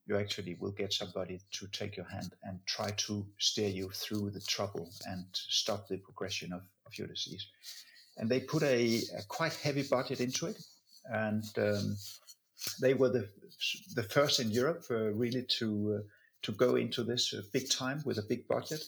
you 0.08 0.18
actually 0.18 0.56
will 0.60 0.72
get 0.72 0.94
somebody 0.94 1.42
to 1.52 1.68
take 1.68 1.98
your 1.98 2.06
hand 2.06 2.34
and 2.44 2.60
try 2.66 2.90
to 2.92 3.26
steer 3.40 3.70
you 3.70 3.90
through 3.90 4.32
the 4.32 4.42
trouble 4.42 4.90
and 5.06 5.26
stop 5.34 5.88
the 5.88 5.98
progression 5.98 6.54
of, 6.54 6.62
of 6.86 6.98
your 6.98 7.08
disease. 7.08 7.46
And 8.16 8.30
they 8.30 8.40
put 8.40 8.64
a, 8.64 9.02
a 9.18 9.24
quite 9.28 9.54
heavy 9.56 9.84
budget 9.84 10.22
into 10.22 10.48
it, 10.48 10.58
and 11.06 11.44
um, 11.58 11.98
they 12.82 12.94
were 12.94 13.10
the 13.10 13.30
the 13.96 14.04
first 14.04 14.40
in 14.40 14.52
Europe 14.52 14.86
uh, 14.90 15.12
really 15.14 15.44
to 15.60 16.00
uh, 16.00 16.08
to 16.44 16.52
go 16.52 16.76
into 16.76 17.04
this 17.04 17.34
uh, 17.34 17.42
big 17.54 17.70
time 17.70 18.02
with 18.06 18.18
a 18.18 18.28
big 18.30 18.48
budget 18.48 18.84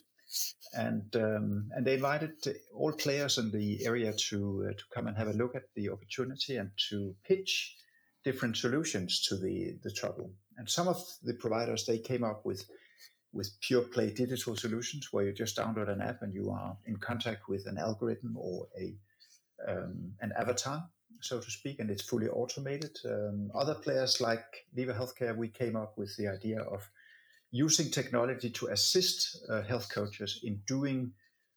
and 0.74 1.16
um, 1.16 1.70
and 1.72 1.86
they 1.86 1.96
invited 1.96 2.34
all 2.74 2.92
players 2.94 3.38
in 3.38 3.52
the 3.52 3.86
area 3.86 4.14
to 4.14 4.68
uh, 4.70 4.74
to 4.74 4.84
come 4.94 5.08
and 5.08 5.18
have 5.18 5.28
a 5.28 5.34
look 5.34 5.56
at 5.56 5.74
the 5.76 5.90
opportunity 5.90 6.58
and 6.58 6.72
to 6.90 7.16
pitch 7.24 7.76
different 8.24 8.58
solutions 8.58 9.22
to 9.28 9.38
the 9.38 9.78
the 9.84 9.92
trouble. 9.92 10.32
And 10.58 10.70
some 10.70 10.88
of 10.88 11.02
the 11.24 11.34
providers 11.34 11.86
they 11.86 12.00
came 12.00 12.24
up 12.24 12.46
with 12.46 12.64
with 13.32 13.60
pure 13.62 13.84
play 13.84 14.12
digital 14.12 14.56
solutions 14.56 15.10
where 15.12 15.26
you 15.26 15.34
just 15.34 15.58
download 15.58 15.90
an 15.90 16.02
app 16.02 16.22
and 16.22 16.34
you 16.34 16.50
are 16.50 16.76
in 16.86 16.98
contact 16.98 17.48
with 17.48 17.66
an 17.68 17.78
algorithm 17.78 18.36
or 18.38 18.68
a 18.80 18.96
um, 19.68 20.14
an 20.22 20.32
avatar, 20.38 20.88
so 21.22 21.40
to 21.40 21.52
speak, 21.52 21.80
and 21.80 21.90
it's 21.90 22.04
fully 22.04 22.28
automated. 22.28 22.98
Um, 23.06 23.52
other 23.54 23.76
players 23.76 24.22
like 24.22 24.66
Liva 24.78 24.98
Healthcare, 24.98 25.36
we 25.36 25.50
came 25.50 25.76
up 25.76 25.98
with 25.98 26.16
the 26.18 26.28
idea 26.28 26.62
of 26.62 26.90
using 27.52 27.90
technology 27.90 28.50
to 28.50 28.68
assist 28.68 29.44
uh, 29.50 29.62
health 29.64 29.90
coaches 29.92 30.40
in 30.44 30.62
doing 30.68 31.12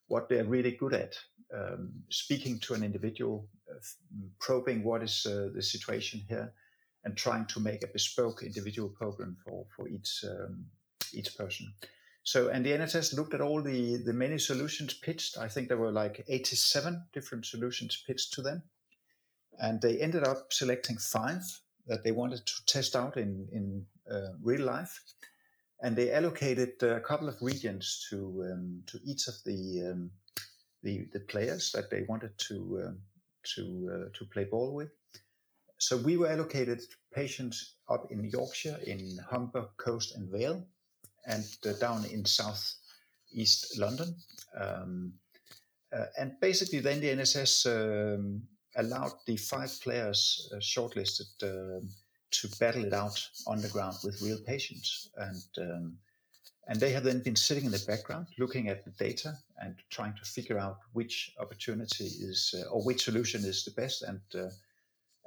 what 0.09 0.29
they're 0.29 0.45
really 0.45 0.73
good 0.73 0.95
at, 0.95 1.15
um, 1.55 1.91
speaking 2.09 2.59
to 2.61 2.75
an 2.75 2.83
individual, 2.83 3.47
uh, 3.71 3.79
probing 4.41 4.83
what 4.83 5.03
is 5.03 5.27
uh, 5.27 5.49
the 5.55 5.63
situation 5.63 6.23
here, 6.29 6.53
and 7.05 7.17
trying 7.17 7.47
to 7.47 7.61
make 7.61 7.83
a 7.83 7.89
bespoke 7.89 8.43
individual 8.43 8.89
program 8.89 9.37
for 9.45 9.67
for 9.75 9.89
each 9.89 10.25
um, 10.29 10.67
each 11.13 11.37
person. 11.37 11.73
So, 12.25 12.49
and 12.49 12.65
the 12.65 12.71
NHS 12.71 13.17
looked 13.17 13.35
at 13.35 13.41
all 13.41 13.63
the 13.63 13.97
the 13.97 14.13
many 14.13 14.39
solutions 14.39 14.95
pitched. 14.95 15.37
I 15.37 15.49
think 15.49 15.69
there 15.69 15.77
were 15.77 15.93
like 15.93 16.25
87 16.29 17.05
different 17.13 17.47
solutions 17.47 18.03
pitched 18.07 18.33
to 18.35 18.43
them, 18.43 18.63
and 19.59 19.81
they 19.81 19.99
ended 19.99 20.25
up 20.25 20.53
selecting 20.53 20.97
five 20.97 21.43
that 21.87 22.05
they 22.05 22.13
wanted 22.13 22.47
to 22.47 22.65
test 22.67 22.97
out 22.97 23.17
in 23.17 23.49
in 23.53 23.87
uh, 24.11 24.33
real 24.43 24.65
life 24.65 25.01
and 25.83 25.97
they 25.97 26.13
allocated 26.13 26.83
a 26.83 27.01
couple 27.01 27.29
of 27.29 27.43
regions 27.43 28.07
to 28.09 28.45
um, 28.53 28.83
to 28.87 29.01
each 29.05 29.27
of 29.29 29.35
the 29.45 29.91
um, 29.91 30.11
the 30.83 31.09
the 31.13 31.21
players 31.21 31.73
that 31.73 31.91
they 31.91 32.05
wanted 32.09 32.37
to 32.39 32.83
um, 32.87 32.99
to 33.55 33.91
uh, 33.93 34.19
to 34.19 34.25
play 34.33 34.45
ball 34.45 34.75
with. 34.75 34.91
So 35.79 35.97
we 35.97 36.17
were 36.17 36.29
allocated 36.29 36.81
patients 37.13 37.75
up 37.89 38.07
in 38.13 38.25
Yorkshire, 38.25 38.79
in 38.87 39.19
Humber, 39.29 39.69
Coast, 39.79 40.15
and 40.15 40.31
Vale, 40.31 40.65
and 41.27 41.45
uh, 41.67 41.73
down 41.73 42.05
in 42.05 42.25
south 42.25 42.75
east 43.33 43.79
London. 43.79 44.15
Um, 44.59 45.15
uh, 45.93 46.07
and 46.19 46.39
basically, 46.41 46.79
then 46.79 47.01
the 47.01 47.09
NHS 47.09 47.67
um, 47.67 48.43
allowed 48.77 49.13
the 49.27 49.37
five 49.37 49.77
players 49.83 50.49
uh, 50.53 50.59
shortlisted 50.59 51.33
um, 51.43 51.89
to 52.33 52.49
battle 52.59 52.85
it 52.85 52.93
out 52.93 53.29
on 53.47 53.61
the 53.61 53.69
ground 53.69 53.97
with 54.05 54.23
real 54.23 54.39
patients. 54.39 55.11
And 55.17 55.45
um, 55.59 55.99
and 56.69 56.79
they 56.79 56.93
have 56.93 57.03
then 57.03 57.21
been 57.21 57.37
sitting 57.37 57.65
in 57.65 57.73
the 57.73 57.85
background, 57.89 58.29
looking 58.39 58.69
at 58.69 58.85
the 58.85 58.93
data 58.93 59.37
and 59.59 59.75
trying 59.91 60.15
to 60.15 60.25
figure 60.25 60.59
out 60.59 60.79
which 60.93 61.35
opportunity 61.41 62.05
is 62.05 62.55
uh, 62.57 62.71
or 62.71 62.85
which 62.85 63.05
solution 63.05 63.45
is 63.45 63.65
the 63.65 63.73
best, 63.73 64.03
and 64.03 64.21
uh, 64.35 64.49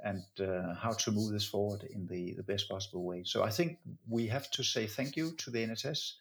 and 0.03 0.23
uh, 0.39 0.73
how 0.75 0.93
to 0.93 1.11
move 1.11 1.31
this 1.31 1.45
forward 1.45 1.83
in 1.83 2.05
the, 2.07 2.33
the 2.35 2.43
best 2.43 2.69
possible 2.69 3.03
way. 3.03 3.23
So 3.25 3.43
I 3.43 3.49
think 3.49 3.79
we 4.07 4.27
have 4.27 4.49
to 4.51 4.63
say 4.63 4.87
thank 4.87 5.15
you 5.15 5.31
to 5.37 5.49
the 5.49 5.65
NHS 5.65 6.13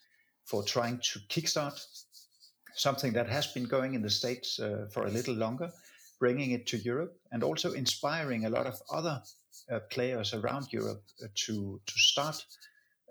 for 0.45 0.62
trying 0.62 0.99
to 1.12 1.19
kickstart 1.29 1.85
something 2.75 3.12
that 3.12 3.29
has 3.29 3.47
been 3.49 3.64
going 3.64 3.95
in 3.95 4.03
the 4.03 4.11
States 4.11 4.59
uh, 4.59 4.87
for 4.93 5.07
a 5.07 5.11
little 5.11 5.35
longer, 5.35 5.71
bringing 6.19 6.53
it 6.53 6.67
to 6.69 6.79
Europe, 6.79 7.17
and 7.31 7.43
also 7.43 7.73
inspiring 7.73 8.47
a 8.47 8.50
lot 8.50 8.67
of 8.67 8.81
other 8.91 9.23
uh, 9.71 9.81
players 9.91 10.35
around 10.35 10.73
Europe 10.73 11.03
uh, 11.23 11.29
to, 11.35 11.81
to 11.87 11.99
start 11.99 12.45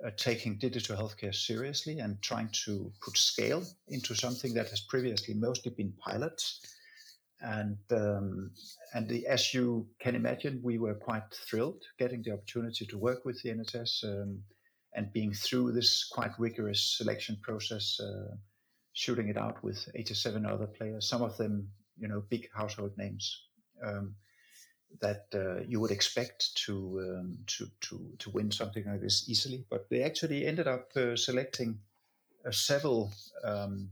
uh, 0.05 0.09
taking 0.17 0.57
digital 0.57 0.95
healthcare 0.97 1.33
seriously 1.33 1.99
and 1.99 2.21
trying 2.21 2.49
to 2.65 2.91
put 3.01 3.17
scale 3.17 3.63
into 3.87 4.15
something 4.15 4.53
that 4.53 4.69
has 4.69 4.81
previously 4.81 5.33
mostly 5.33 5.71
been 5.71 5.93
pilots. 5.99 6.59
And 7.41 7.77
um, 7.91 8.51
and 8.93 9.07
the, 9.07 9.27
as 9.27 9.53
you 9.53 9.87
can 9.99 10.15
imagine, 10.15 10.61
we 10.63 10.77
were 10.77 10.95
quite 10.95 11.23
thrilled 11.33 11.83
getting 11.99 12.21
the 12.23 12.31
opportunity 12.31 12.85
to 12.85 12.97
work 12.97 13.25
with 13.25 13.41
the 13.41 13.49
NHS 13.49 14.03
um, 14.05 14.39
and 14.95 15.11
being 15.11 15.33
through 15.33 15.73
this 15.73 16.05
quite 16.05 16.31
rigorous 16.39 16.95
selection 16.97 17.37
process, 17.41 17.99
uh, 17.99 18.35
shooting 18.93 19.27
it 19.27 19.37
out 19.37 19.61
with 19.61 19.89
87 19.93 20.45
other 20.45 20.67
players, 20.67 21.09
some 21.09 21.21
of 21.21 21.35
them, 21.35 21.67
you 21.97 22.07
know, 22.07 22.23
big 22.29 22.47
household 22.55 22.91
names 22.97 23.43
um, 23.85 24.15
that 25.01 25.25
uh, 25.33 25.61
you 25.67 25.79
would 25.79 25.91
expect 25.91 26.55
to, 26.65 27.19
um, 27.19 27.37
to, 27.47 27.67
to, 27.81 28.13
to 28.19 28.29
win 28.29 28.51
something 28.51 28.85
like 28.85 29.01
this 29.01 29.29
easily. 29.29 29.65
But 29.69 29.89
they 29.89 30.03
actually 30.03 30.45
ended 30.45 30.67
up 30.67 30.91
uh, 30.95 31.15
selecting 31.15 31.79
uh, 32.45 32.51
several 32.51 33.11
um, 33.43 33.89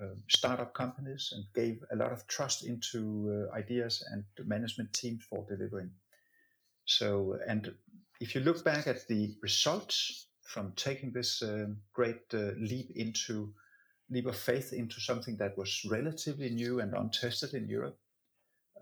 uh, 0.00 0.06
startup 0.28 0.74
companies 0.74 1.32
and 1.34 1.44
gave 1.54 1.84
a 1.92 1.96
lot 1.96 2.12
of 2.12 2.26
trust 2.26 2.64
into 2.64 3.48
uh, 3.52 3.56
ideas 3.56 4.04
and 4.10 4.24
management 4.44 4.92
teams 4.92 5.22
for 5.24 5.46
delivering. 5.48 5.90
So, 6.84 7.38
and 7.46 7.72
if 8.20 8.34
you 8.34 8.40
look 8.40 8.64
back 8.64 8.86
at 8.86 9.06
the 9.08 9.34
results 9.42 10.26
from 10.42 10.72
taking 10.76 11.12
this 11.12 11.42
um, 11.42 11.78
great 11.92 12.22
uh, 12.32 12.52
leap 12.58 12.90
into 12.96 13.54
leap 14.10 14.26
of 14.26 14.36
faith 14.36 14.72
into 14.72 15.00
something 15.00 15.36
that 15.36 15.56
was 15.56 15.84
relatively 15.90 16.50
new 16.50 16.80
and 16.80 16.92
untested 16.94 17.54
in 17.54 17.68
Europe, 17.68 17.98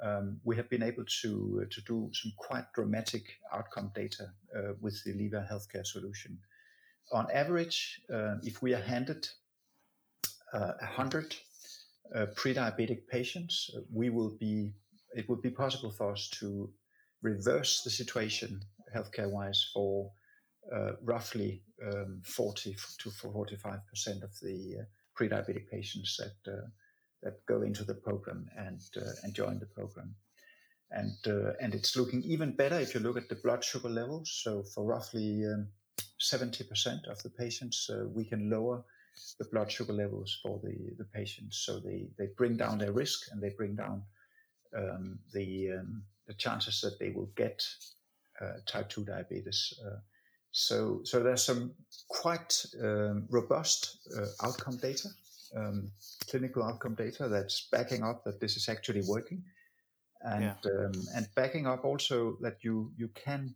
um, 0.02 0.40
we 0.44 0.56
have 0.56 0.68
been 0.70 0.82
able 0.82 1.04
to 1.22 1.62
uh, 1.62 1.66
to 1.70 1.80
do 1.82 2.10
some 2.12 2.32
quite 2.36 2.64
dramatic 2.74 3.24
outcome 3.52 3.90
data 3.94 4.32
uh, 4.56 4.72
with 4.80 5.02
the 5.04 5.12
Liva 5.12 5.46
healthcare 5.50 5.86
solution. 5.86 6.38
On 7.12 7.26
average, 7.32 8.00
uh, 8.12 8.36
if 8.42 8.62
we 8.62 8.74
are 8.74 8.80
handed 8.80 9.28
uh, 10.52 10.72
a 10.80 10.86
hundred 10.86 11.34
uh, 12.14 12.26
pre-diabetic 12.36 13.06
patients, 13.08 13.70
we 13.92 14.10
will 14.10 14.36
be 14.38 14.72
it 15.14 15.28
would 15.28 15.42
be 15.42 15.50
possible 15.50 15.90
for 15.90 16.12
us 16.12 16.28
to 16.40 16.70
reverse 17.22 17.82
the 17.82 17.90
situation 17.90 18.60
healthcare 18.94 19.30
wise 19.30 19.70
for 19.72 20.10
uh, 20.74 20.92
roughly 21.02 21.62
um, 21.84 22.20
40 22.24 22.76
to 22.98 23.10
45 23.10 23.86
percent 23.86 24.22
of 24.22 24.30
the 24.40 24.76
uh, 24.80 24.84
pre-diabetic 25.14 25.68
patients 25.68 26.18
that 26.18 26.52
uh, 26.52 26.66
that 27.22 27.44
go 27.46 27.62
into 27.62 27.84
the 27.84 27.94
program 27.94 28.48
and 28.56 28.80
uh, 28.96 29.12
and 29.22 29.34
join 29.34 29.58
the 29.58 29.66
program. 29.66 30.14
And 30.90 31.16
uh, 31.26 31.52
and 31.60 31.74
it's 31.74 31.96
looking 31.96 32.22
even 32.22 32.56
better 32.56 32.78
if 32.78 32.94
you 32.94 33.00
look 33.00 33.16
at 33.16 33.28
the 33.28 33.36
blood 33.42 33.64
sugar 33.64 33.88
levels. 33.88 34.40
So 34.42 34.62
for 34.62 34.84
roughly 34.84 35.44
um, 35.46 35.68
70% 36.20 37.08
of 37.08 37.22
the 37.22 37.30
patients, 37.30 37.90
uh, 37.90 38.06
we 38.08 38.24
can 38.24 38.50
lower 38.50 38.84
the 39.38 39.44
blood 39.46 39.70
sugar 39.70 39.92
levels 39.92 40.38
for 40.42 40.60
the, 40.62 40.94
the 40.98 41.04
patients. 41.04 41.64
So 41.66 41.80
they, 41.80 42.08
they 42.18 42.28
bring 42.36 42.56
down 42.56 42.78
their 42.78 42.92
risk 42.92 43.28
and 43.30 43.42
they 43.42 43.50
bring 43.50 43.74
down 43.74 44.02
um, 44.76 45.18
the, 45.32 45.72
um, 45.72 46.02
the 46.26 46.34
chances 46.34 46.80
that 46.80 46.98
they 46.98 47.10
will 47.10 47.30
get 47.36 47.64
uh, 48.40 48.58
type 48.66 48.88
2 48.88 49.04
diabetes. 49.04 49.74
Uh, 49.84 49.96
so, 50.50 51.00
so 51.04 51.22
there's 51.22 51.44
some 51.44 51.72
quite 52.08 52.64
um, 52.82 53.26
robust 53.30 53.98
uh, 54.16 54.46
outcome 54.46 54.76
data, 54.76 55.08
um, 55.56 55.90
clinical 56.28 56.62
outcome 56.62 56.94
data 56.94 57.28
that's 57.28 57.68
backing 57.70 58.02
up 58.02 58.24
that 58.24 58.40
this 58.40 58.56
is 58.56 58.68
actually 58.68 59.02
working, 59.06 59.42
and 60.22 60.44
yeah. 60.44 60.54
Um, 60.64 60.92
and 61.14 61.26
backing 61.34 61.66
up 61.66 61.84
also 61.84 62.36
that 62.40 62.58
you 62.62 62.92
you 62.96 63.08
can 63.08 63.54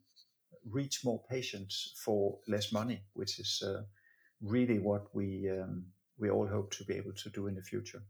reach 0.70 1.04
more 1.04 1.22
patients 1.30 1.94
for 2.04 2.38
less 2.48 2.72
money, 2.72 3.02
which 3.14 3.38
is 3.38 3.62
uh, 3.64 3.82
really 4.42 4.78
what 4.78 5.14
we 5.14 5.48
um, 5.50 5.84
we 6.18 6.30
all 6.30 6.46
hope 6.46 6.70
to 6.72 6.84
be 6.84 6.94
able 6.94 7.12
to 7.12 7.30
do 7.30 7.46
in 7.46 7.54
the 7.54 7.62
future. 7.62 8.02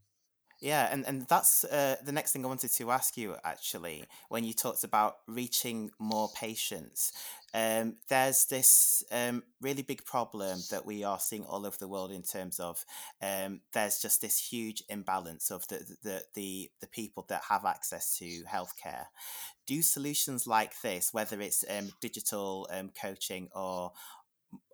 Yeah, 0.58 0.88
and, 0.90 1.06
and 1.06 1.26
that's 1.28 1.64
uh, 1.64 1.96
the 2.02 2.12
next 2.12 2.32
thing 2.32 2.42
I 2.44 2.48
wanted 2.48 2.72
to 2.72 2.90
ask 2.90 3.18
you 3.18 3.36
actually, 3.44 4.04
when 4.30 4.42
you 4.42 4.54
talked 4.54 4.84
about 4.84 5.16
reaching 5.28 5.90
more 5.98 6.30
patients. 6.34 7.12
Um, 7.52 7.96
there's 8.08 8.46
this 8.46 9.02
um, 9.12 9.42
really 9.60 9.82
big 9.82 10.04
problem 10.04 10.58
that 10.70 10.84
we 10.86 11.04
are 11.04 11.18
seeing 11.18 11.44
all 11.44 11.66
over 11.66 11.76
the 11.78 11.88
world 11.88 12.10
in 12.10 12.22
terms 12.22 12.58
of 12.58 12.84
um, 13.22 13.60
there's 13.72 13.98
just 13.98 14.20
this 14.22 14.38
huge 14.38 14.82
imbalance 14.88 15.50
of 15.50 15.66
the, 15.68 15.84
the, 16.02 16.22
the, 16.34 16.70
the 16.80 16.86
people 16.86 17.26
that 17.28 17.42
have 17.50 17.64
access 17.66 18.16
to 18.18 18.25
healthcare. 18.44 19.06
Do 19.66 19.82
solutions 19.82 20.46
like 20.46 20.80
this, 20.80 21.12
whether 21.12 21.40
it's 21.40 21.64
um, 21.68 21.92
digital 22.00 22.66
um, 22.72 22.90
coaching 23.00 23.48
or 23.54 23.92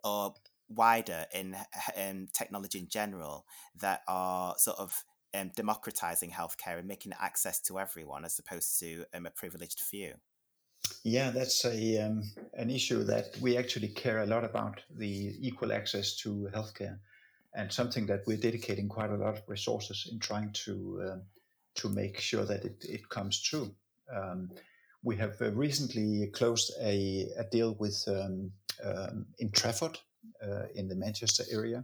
or 0.03 0.33
wider 0.69 1.25
in, 1.33 1.55
in 1.97 2.27
technology 2.33 2.79
in 2.79 2.87
general, 2.87 3.45
that 3.79 4.01
are 4.07 4.55
sort 4.57 4.79
of 4.79 5.03
um, 5.33 5.51
democratizing 5.55 6.31
healthcare 6.31 6.79
and 6.79 6.87
making 6.87 7.13
access 7.19 7.59
to 7.61 7.79
everyone 7.79 8.25
as 8.25 8.39
opposed 8.39 8.79
to 8.79 9.05
um, 9.13 9.25
a 9.25 9.29
privileged 9.31 9.79
few. 9.79 10.13
Yeah, 11.03 11.31
that's 11.31 11.65
a 11.65 11.97
um, 12.05 12.23
an 12.53 12.69
issue 12.69 13.03
that 13.03 13.37
we 13.41 13.57
actually 13.57 13.89
care 13.89 14.19
a 14.19 14.25
lot 14.25 14.43
about 14.43 14.81
the 14.89 15.35
equal 15.39 15.71
access 15.71 16.15
to 16.17 16.49
healthcare, 16.53 16.99
and 17.53 17.71
something 17.71 18.05
that 18.07 18.23
we're 18.27 18.37
dedicating 18.37 18.89
quite 18.89 19.09
a 19.09 19.15
lot 19.15 19.37
of 19.37 19.43
resources 19.47 20.09
in 20.11 20.19
trying 20.19 20.51
to 20.65 21.01
uh, 21.05 21.19
to 21.75 21.89
make 21.89 22.19
sure 22.19 22.45
that 22.45 22.63
it, 22.65 22.85
it 22.87 23.09
comes 23.09 23.41
true. 23.41 23.73
Um, 24.13 24.51
we 25.03 25.15
have 25.17 25.41
uh, 25.41 25.51
recently 25.51 26.27
closed 26.27 26.71
a, 26.81 27.27
a 27.37 27.43
deal 27.45 27.75
with 27.79 28.03
um, 28.07 28.51
um 28.83 29.25
in 29.39 29.51
Trafford 29.51 29.99
uh, 30.41 30.67
in 30.75 30.87
the 30.87 30.95
Manchester 30.95 31.43
area, 31.51 31.83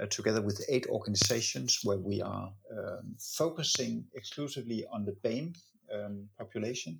uh, 0.00 0.06
together 0.06 0.40
with 0.40 0.64
eight 0.68 0.86
organizations 0.88 1.80
where 1.84 1.98
we 1.98 2.22
are 2.22 2.52
um, 2.70 3.14
focusing 3.18 4.04
exclusively 4.14 4.86
on 4.92 5.04
the 5.04 5.12
BAME 5.22 5.54
um, 5.92 6.28
population 6.38 6.98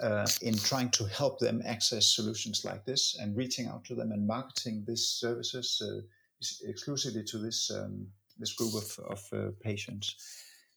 uh, 0.00 0.26
in 0.42 0.56
trying 0.56 0.90
to 0.90 1.04
help 1.04 1.38
them 1.38 1.62
access 1.64 2.06
solutions 2.06 2.64
like 2.64 2.84
this 2.84 3.16
and 3.20 3.36
reaching 3.36 3.66
out 3.66 3.84
to 3.84 3.94
them 3.94 4.12
and 4.12 4.26
marketing 4.26 4.84
these 4.86 5.06
services 5.06 5.82
uh, 5.84 6.00
exclusively 6.68 7.22
to 7.24 7.38
this 7.38 7.70
um, 7.70 8.06
this 8.38 8.52
group 8.52 8.74
of, 8.74 8.98
of 9.08 9.22
uh, 9.32 9.50
patients. 9.62 10.16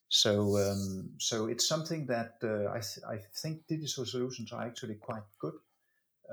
So 0.09 0.57
um, 0.57 1.09
so 1.17 1.47
it's 1.47 1.67
something 1.67 2.05
that 2.05 2.35
uh, 2.43 2.69
I, 2.69 2.79
th- 2.79 3.05
I 3.09 3.17
think 3.41 3.67
digital 3.67 4.05
solutions 4.05 4.53
are 4.53 4.63
actually 4.63 4.95
quite 4.95 5.23
good 5.39 5.55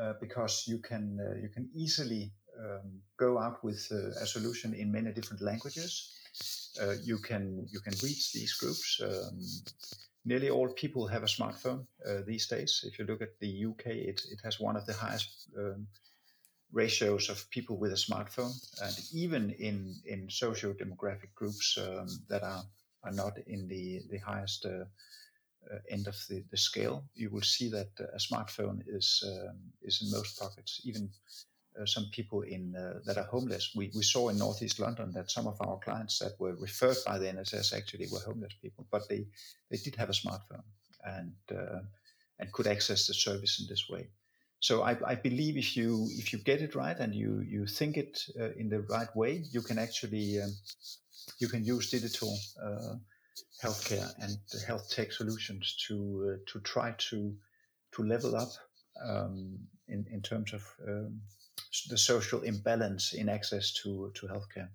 uh, 0.01 0.13
because 0.21 0.65
you 0.67 0.79
can 0.79 1.19
you 1.43 1.49
can 1.49 1.69
easily 1.75 2.33
um, 2.65 3.01
go 3.17 3.39
out 3.39 3.63
with 3.63 3.87
uh, 3.93 4.23
a 4.23 4.27
solution 4.27 4.75
in 4.75 4.91
many 4.91 5.13
different 5.13 5.43
languages. 5.43 6.13
Uh, 6.81 6.95
you 7.03 7.19
can 7.19 7.67
you 7.71 7.81
can 7.81 7.95
reach 8.03 8.33
these 8.33 8.55
groups. 8.55 9.01
Um, 9.03 9.41
nearly 10.25 10.51
all 10.51 10.69
people 10.69 11.07
have 11.07 11.23
a 11.23 11.35
smartphone 11.37 11.87
uh, 12.09 12.23
these 12.27 12.47
days. 12.49 12.85
If 12.85 12.99
you 12.99 13.05
look 13.05 13.23
at 13.23 13.39
the 13.41 13.67
UK, 13.67 13.87
it, 13.87 14.23
it 14.31 14.41
has 14.43 14.59
one 14.59 14.77
of 14.77 14.87
the 14.87 14.95
highest 14.95 15.49
um, 15.57 15.87
ratios 16.73 17.29
of 17.29 17.49
people 17.51 17.77
with 17.77 17.93
a 17.93 18.05
smartphone, 18.07 18.55
and 18.83 18.97
even 19.13 19.51
in 19.51 19.95
in 20.07 20.29
socio-demographic 20.29 21.33
groups 21.35 21.79
um, 21.79 22.09
that 22.29 22.43
are 22.43 22.65
are 23.05 23.13
not 23.13 23.39
in 23.47 23.69
the 23.69 24.03
the 24.11 24.19
highest. 24.19 24.67
Uh, 24.67 24.85
uh, 25.73 25.79
end 25.89 26.07
of 26.07 26.17
the, 26.29 26.45
the 26.51 26.59
scale, 26.59 27.05
you 27.15 27.31
will 27.31 27.41
see 27.41 27.71
that 27.71 27.89
a 27.99 28.19
smartphone 28.19 28.83
is 28.87 29.25
um, 29.27 29.57
is 29.81 30.03
in 30.03 30.11
most 30.11 30.39
pockets, 30.39 30.83
even 30.85 31.05
uh, 31.05 31.54
some 31.85 32.07
people 32.13 32.43
in 32.43 32.75
uh, 32.77 33.01
that 33.05 33.19
are 33.19 33.25
homeless. 33.25 33.73
We, 33.75 33.91
we 33.95 34.03
saw 34.03 34.29
in 34.29 34.39
northeast 34.39 34.79
London 34.79 35.13
that 35.13 35.31
some 35.31 35.47
of 35.47 35.57
our 35.61 35.79
clients 35.79 36.19
that 36.21 36.39
were 36.39 36.55
referred 36.55 36.97
by 37.07 37.19
the 37.19 37.27
NHS 37.27 37.77
actually 37.77 38.07
were 38.13 38.21
homeless 38.21 38.53
people, 38.63 38.87
but 38.91 39.09
they, 39.09 39.27
they 39.71 39.79
did 39.79 39.97
have 39.97 40.09
a 40.09 40.13
smartphone 40.13 40.63
and 41.05 41.33
uh, 41.51 41.81
and 42.39 42.53
could 42.53 42.67
access 42.67 43.07
the 43.07 43.15
service 43.15 43.61
in 43.61 43.67
this 43.69 43.89
way. 43.89 44.09
So 44.61 44.83
I, 44.83 44.97
I, 45.07 45.15
believe 45.15 45.57
if 45.57 45.77
you 45.77 46.09
if 46.13 46.33
you 46.33 46.39
get 46.39 46.63
it 46.63 46.75
right 46.75 46.99
and 46.99 47.15
you 47.15 47.45
you 47.47 47.67
think 47.67 47.97
it 47.97 48.19
uh, 48.41 48.53
in 48.53 48.69
the 48.69 48.81
right 48.81 49.15
way, 49.15 49.45
you 49.51 49.61
can 49.61 49.79
actually 49.79 50.41
um, 50.41 50.51
you 51.39 51.49
can 51.49 51.65
use 51.65 51.91
digital 51.91 52.37
uh, 52.63 52.95
healthcare 53.63 54.11
and 54.21 54.39
health 54.67 54.91
tech 54.91 55.13
solutions 55.13 55.77
to 55.87 56.39
to 56.47 56.61
try 56.61 56.95
to 57.11 57.37
to 57.93 58.03
level 58.03 58.35
up 58.37 58.53
um, 59.05 59.59
in 59.89 60.07
in 60.11 60.23
terms 60.23 60.53
of 60.53 60.63
um, 60.89 61.21
the 61.89 61.99
social 61.99 62.43
imbalance 62.43 63.13
in 63.13 63.29
access 63.29 63.73
to 63.83 64.11
to 64.15 64.27
healthcare. 64.27 64.69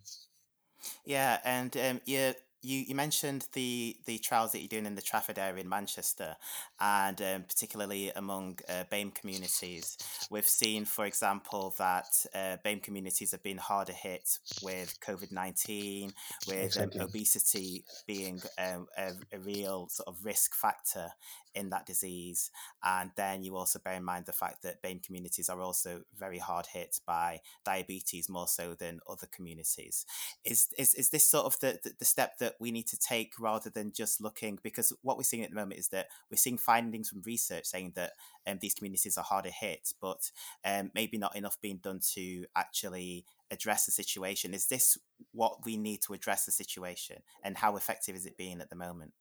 Yeah, 1.06 1.40
and 1.44 1.76
um, 1.78 2.02
you 2.06 2.34
you, 2.62 2.84
you 2.88 2.96
mentioned 2.96 3.48
the 3.54 3.98
the 4.06 4.18
trials 4.20 4.52
that 4.52 4.60
you're 4.60 4.68
doing 4.68 4.86
in 4.86 4.96
the 4.96 5.02
Trafford 5.02 5.40
area 5.40 5.62
in 5.62 5.70
Manchester, 5.70 6.36
and 6.80 7.22
um, 7.22 7.44
particularly 7.44 8.12
among 8.16 8.60
uh, 8.68 8.84
BAME 8.92 9.16
communities. 9.16 9.98
We've 10.30 10.48
seen, 10.48 10.86
for 10.86 11.06
example, 11.06 11.74
that 11.78 12.26
uh, 12.34 12.58
BAME 12.66 12.84
communities 12.84 13.32
have 13.32 13.44
been 13.44 13.58
harder 13.58 13.94
hit 13.94 14.40
with 14.62 15.00
COVID 15.00 15.32
nineteen, 15.32 16.12
with 16.48 16.58
um, 16.58 16.64
exactly. 16.64 17.00
um, 17.00 17.08
obesity 17.08 17.86
being 18.08 18.42
um, 18.58 18.88
a, 18.98 19.12
a 19.34 19.40
real 19.40 19.88
sort 19.90 20.08
of 20.08 20.26
risk 20.26 20.54
factor 20.56 21.08
in 21.56 21.70
that 21.70 21.86
disease. 21.86 22.52
And 22.84 23.12
then 23.16 23.44
you 23.44 23.56
also 23.56 23.80
bear 23.80 23.96
in 23.96 24.04
mind 24.04 24.26
the 24.26 24.34
fact 24.34 24.64
that 24.64 24.82
BAME 24.82 25.04
communities 25.04 25.50
are 25.50 25.62
also 25.62 26.02
very 26.18 26.38
hard 26.38 26.68
hit 26.68 27.00
by 27.06 27.40
diabetes 27.66 28.30
more 28.30 28.48
so 28.48 28.74
than 28.74 29.00
other 29.10 29.28
communities. 29.32 30.06
Is 30.44 30.68
is, 30.78 30.94
is 30.94 31.10
this 31.10 31.28
sort 31.28 31.46
of 31.46 31.60
the, 31.60 31.80
the, 31.84 31.94
the 32.00 32.06
step 32.06 32.38
that 32.40 32.56
we 32.60 32.72
need 32.72 32.88
to 32.88 33.00
take 33.00 33.34
rather 33.40 33.70
than 33.70 33.92
just 33.92 34.22
looking? 34.22 34.60
Because 34.62 34.94
what 35.02 35.18
we're 35.18 35.24
seeing 35.24 35.44
at 35.44 35.50
the 35.50 35.56
moment 35.56 35.80
is 35.80 35.90
that 35.90 36.08
we're 36.30 36.38
seeing 36.38 36.58
findings 36.58 37.10
from 37.10 37.22
research 37.26 37.66
saying 37.66 37.94
that 37.96 38.12
um, 38.48 38.60
these 38.62 38.74
communities 38.74 39.18
are 39.18 39.24
harder 39.24 39.52
hit, 39.52 39.94
but 40.02 40.32
um, 40.66 40.92
maybe 40.94 41.18
not 41.18 41.36
enough 41.36 41.60
being 41.62 41.78
done 41.78 42.00
to 42.14 42.46
actually 42.56 43.26
address 43.52 43.86
the 43.86 43.92
situation. 43.92 44.54
Is 44.54 44.68
this 44.68 44.98
what 45.32 45.66
we 45.66 45.78
need 45.78 46.02
to 46.04 46.14
address 46.14 46.46
the 46.46 46.52
situation, 46.52 47.18
and 47.44 47.58
how 47.58 47.76
effective 47.76 48.16
is 48.16 48.26
it 48.26 48.38
being 48.38 48.62
at 48.62 48.70
the 48.70 48.76
moment? 48.76 49.14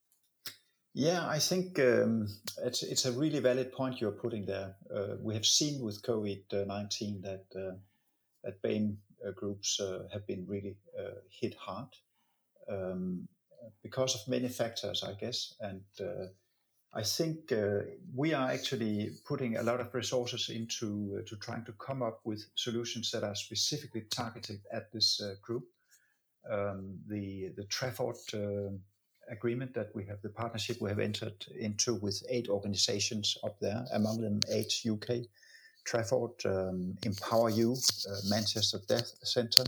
Yeah, 0.95 1.29
I 1.29 1.39
think 1.39 1.79
um, 1.79 2.29
it's 2.65 2.83
it's 2.83 3.05
a 3.05 3.13
really 3.13 3.41
valid 3.41 3.73
point 3.73 4.01
you're 4.01 4.11
putting 4.11 4.47
there. 4.47 4.77
Uh, 4.93 5.17
we 5.21 5.35
have 5.35 5.47
seen 5.47 5.81
with 5.83 6.03
COVID 6.03 6.67
nineteen 6.67 7.21
that 7.23 7.45
uh, 7.55 7.77
that 8.43 8.63
BAME 8.63 8.97
uh, 9.25 9.31
groups 9.33 9.81
uh, 9.81 10.09
have 10.13 10.27
been 10.27 10.47
really 10.47 10.77
uh, 10.99 11.21
hit 11.31 11.55
hard 11.55 11.89
um, 12.69 13.29
because 13.83 14.15
of 14.15 14.29
many 14.29 14.49
factors, 14.49 15.05
I 15.05 15.13
guess. 15.15 15.55
And 15.61 15.83
uh, 16.01 16.27
I 16.95 17.03
think 17.03 17.53
we 18.15 18.33
are 18.33 18.51
actually 18.51 19.11
putting 19.27 19.57
a 19.57 19.63
lot 19.63 19.81
of 19.81 19.95
resources 19.95 20.49
into 20.49 21.23
to 21.27 21.37
trying 21.37 21.65
to 21.67 21.73
come 21.73 22.03
up 22.03 22.21
with 22.25 22.47
solutions 22.55 23.11
that 23.11 23.25
are 23.25 23.35
specifically 23.35 24.07
targeted 24.11 24.61
at 24.73 24.91
this 24.93 25.21
group. 25.43 25.65
Um, 26.51 27.01
the 27.07 27.53
the 27.57 27.65
Trafford 27.65 28.17
agreement 29.31 29.75
that 29.75 29.95
we 29.95 30.05
have, 30.07 30.21
the 30.23 30.29
partnership 30.29 30.81
we 30.81 30.91
have 30.91 30.99
entered 30.99 31.45
into 31.59 31.95
with 31.97 32.23
eight 32.31 32.49
organizations 32.49 33.37
up 33.45 33.59
there, 33.61 33.85
among 33.93 34.21
them 34.21 34.41
Age 34.51 34.87
UK, 34.89 35.27
Trafford, 35.85 36.33
um, 36.45 36.97
Empower 37.05 37.51
You, 37.51 37.73
uh, 37.73 38.17
Manchester 38.29 38.79
Deaf 38.89 39.07
Centre, 39.23 39.65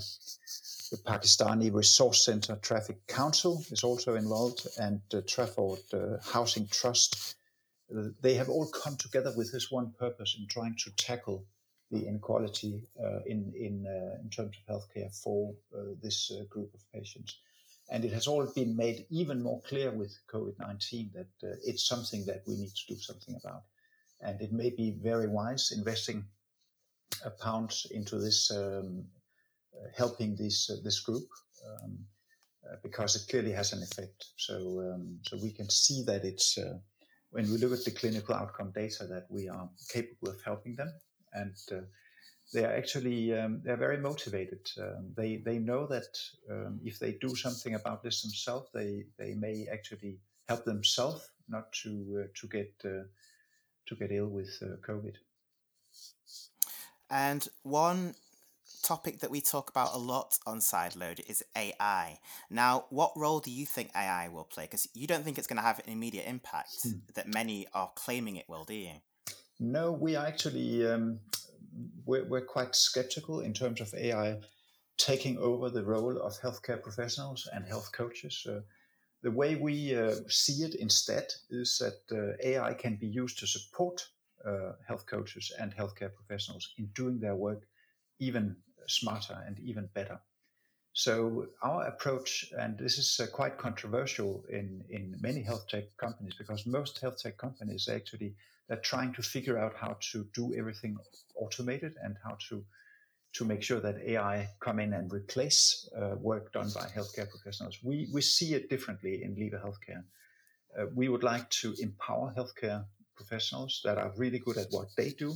the 0.91 0.99
Pakistani 0.99 1.73
Resource 1.73 2.25
Centre 2.25 2.57
Trafford 2.63 2.99
Council 3.07 3.65
is 3.71 3.85
also 3.85 4.17
involved, 4.17 4.67
and 4.81 5.01
the 5.11 5.23
Trafford 5.23 5.79
uh, 5.93 6.19
Housing 6.23 6.67
Trust. 6.67 7.37
They 8.21 8.35
have 8.35 8.49
all 8.49 8.67
come 8.67 8.97
together 8.97 9.33
with 9.37 9.53
this 9.53 9.71
one 9.71 9.93
purpose 9.99 10.37
in 10.39 10.47
trying 10.49 10.77
to 10.85 10.91
tackle 10.97 11.45
the 11.91 12.07
inequality 12.07 12.83
uh, 13.03 13.21
in 13.27 13.53
in 13.57 13.87
uh, 13.87 14.21
in 14.23 14.31
terms 14.31 14.57
of 14.57 14.75
healthcare 14.75 15.13
for 15.23 15.55
uh, 15.75 15.95
this 16.03 16.31
uh, 16.31 16.45
group 16.45 16.73
of 16.75 16.81
patients. 16.93 17.39
And 17.91 18.05
it 18.05 18.13
has 18.13 18.27
all 18.27 18.47
been 18.55 18.77
made 18.77 19.07
even 19.11 19.43
more 19.43 19.61
clear 19.63 19.91
with 19.91 20.17
COVID 20.33 20.59
19 20.59 21.11
that 21.15 21.49
uh, 21.49 21.57
it's 21.65 21.89
something 21.89 22.25
that 22.27 22.43
we 22.47 22.57
need 22.57 22.71
to 22.75 22.95
do 22.95 23.01
something 23.01 23.37
about. 23.43 23.63
And 24.21 24.41
it 24.41 24.53
may 24.53 24.71
be 24.71 24.99
very 25.03 25.27
wise 25.27 25.73
investing 25.77 26.25
a 27.25 27.31
pound 27.31 27.75
into 27.91 28.19
this, 28.19 28.51
um, 28.51 29.05
uh, 29.75 29.89
helping 29.97 30.37
this, 30.37 30.71
uh, 30.71 30.77
this 30.85 31.01
group. 31.01 31.27
Um, 31.67 31.99
uh, 32.69 32.77
because 32.83 33.17
it 33.17 33.27
clearly 33.31 33.53
has 33.53 33.73
an 33.73 33.83
effect. 33.83 34.27
So, 34.37 34.55
um, 34.81 35.19
so 35.23 35.39
we 35.43 35.51
can 35.51 35.71
see 35.71 36.03
that 36.05 36.25
it's 36.27 36.59
uh, 36.59 36.79
when 37.31 37.51
we 37.51 37.57
look 37.57 37.73
at 37.73 37.85
the 37.85 37.91
clinical 37.91 38.35
outcome 38.35 38.71
data 38.75 39.07
that 39.07 39.27
we 39.31 39.49
are 39.49 39.69
capable 39.91 40.29
of 40.29 40.43
helping 40.45 40.77
them, 40.77 40.93
and 41.33 41.55
uh, 41.73 41.81
they 42.53 42.65
are 42.65 42.73
actually 42.73 43.39
um, 43.39 43.61
they're 43.65 43.77
very 43.77 43.99
motivated. 43.99 44.71
Um, 44.79 45.13
they 45.17 45.37
they 45.37 45.59
know 45.59 45.87
that 45.87 46.19
um, 46.51 46.81
if 46.85 46.99
they 46.99 47.13
do 47.13 47.35
something 47.35 47.75
about 47.75 48.03
this 48.03 48.23
themselves, 48.23 48.69
they 48.75 49.05
they 49.19 49.35
may 49.35 49.67
actually 49.73 50.19
help 50.49 50.65
themselves 50.65 51.31
not 51.49 51.73
to 51.83 52.25
uh, 52.25 52.29
to 52.35 52.47
get 52.49 52.73
uh, 52.85 53.05
to 53.87 53.95
get 53.95 54.11
ill 54.13 54.29
with 54.29 54.51
uh, 54.63 54.77
COVID. 54.87 55.15
And 57.11 57.47
one 57.63 58.15
topic 58.83 59.21
that 59.21 59.31
we 59.31 59.41
talk 59.41 59.69
about 59.69 59.95
a 59.95 59.99
lot 59.99 60.39
on 60.47 60.59
Sideload 60.61 61.21
is 61.29 61.45
AI. 61.57 62.19
Now, 62.49 62.87
what 62.91 63.13
role 63.17 63.41
do 63.41 63.51
you 63.51 63.67
think 63.67 63.91
AI 63.95 64.29
will 64.29 64.45
play? 64.45 64.65
Because 64.65 64.89
you 64.95 65.07
don't 65.07 65.25
think 65.25 65.39
it's 65.39 65.47
going 65.47 65.57
to 65.57 65.63
have 65.63 65.81
an 65.81 65.93
immediate 65.93 66.27
impact 66.27 66.77
hmm. 66.83 66.99
that 67.15 67.27
many 67.27 67.67
are 67.75 67.91
claiming 67.95 68.37
it 68.37 68.49
will, 68.49 68.65
do 68.65 68.75
you? 68.75 68.95
No, 69.59 69.93
we 69.93 70.17
are 70.17 70.27
actually 70.27 70.87
um, 70.87 71.19
we're, 72.05 72.25
we're 72.25 72.45
quite 72.45 72.75
skeptical 72.75 73.41
in 73.41 73.53
terms 73.53 73.81
of 73.81 73.93
AI 73.95 74.39
taking 74.97 75.39
over 75.39 75.71
the 75.71 75.85
role 75.85 76.21
of 76.21 76.39
healthcare 76.41 76.81
professionals 76.83 77.49
and 77.53 77.67
health 77.67 77.91
coaches. 77.93 78.47
Uh, 78.49 78.61
the 79.23 79.31
way 79.31 79.55
we 79.55 79.95
uh, 79.95 80.15
see 80.29 80.63
it 80.65 80.75
instead 80.75 81.27
is 81.51 81.79
that 81.79 82.01
uh, 82.13 82.37
AI 82.43 82.75
can 82.75 82.97
be 82.97 83.07
used 83.07 83.39
to 83.39 83.47
support 83.47 84.07
uh, 84.47 84.73
health 84.87 85.07
coaches 85.07 85.53
and 85.59 85.75
healthcare 85.75 86.13
professionals 86.15 86.73
in 86.79 86.87
doing 86.95 87.19
their 87.19 87.37
work 87.37 87.67
even 88.19 88.57
smarter 88.87 89.43
and 89.47 89.59
even 89.61 89.89
better. 89.95 90.21
So 90.93 91.47
our 91.63 91.87
approach, 91.87 92.53
and 92.59 92.77
this 92.77 92.99
is 92.99 93.21
uh, 93.21 93.27
quite 93.33 93.59
controversial 93.59 94.45
in, 94.49 94.85
in 94.91 95.17
many 95.21 95.43
health 95.43 95.69
tech 95.69 95.85
companies, 95.97 96.35
because 96.37 96.67
most 96.67 97.01
health 97.01 97.23
tech 97.23 97.39
companies 97.39 97.89
actually 97.89 98.35
they're 98.69 98.79
trying 98.79 99.13
to 99.15 99.23
figure 99.23 99.59
out 99.59 99.75
how 99.77 99.97
to 100.13 100.27
do 100.33 100.55
everything 100.55 100.97
automated 101.35 101.95
and 102.03 102.17
how 102.25 102.37
to 102.49 102.65
to 103.33 103.45
make 103.45 103.63
sure 103.63 103.79
that 103.79 103.97
AI 104.05 104.49
come 104.59 104.81
in 104.81 104.93
and 104.93 105.13
replace 105.13 105.89
uh, 105.97 106.17
work 106.19 106.53
done 106.53 106.69
by 106.75 106.87
healthcare 106.97 107.31
professionals. 107.31 107.79
We 107.83 108.09
we 108.13 108.23
see 108.23 108.55
it 108.55 108.69
differently 108.69 109.23
in 109.23 109.37
Liva 109.37 109.63
Healthcare. 109.65 110.03
Uh, 110.77 110.87
we 110.95 111.09
would 111.09 111.23
like 111.23 111.49
to 111.63 111.75
empower 111.79 112.35
healthcare 112.37 112.85
professionals 113.17 113.81
that 113.85 113.99
are 113.99 114.13
really 114.17 114.41
good 114.41 114.57
at 114.57 114.67
what 114.71 114.89
they 114.97 115.11
do, 115.11 115.35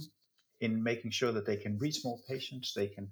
in 0.60 0.82
making 0.82 1.10
sure 1.10 1.32
that 1.32 1.46
they 1.46 1.56
can 1.56 1.78
reach 1.78 2.04
more 2.04 2.18
patients, 2.28 2.72
they 2.74 2.88
can 2.88 3.10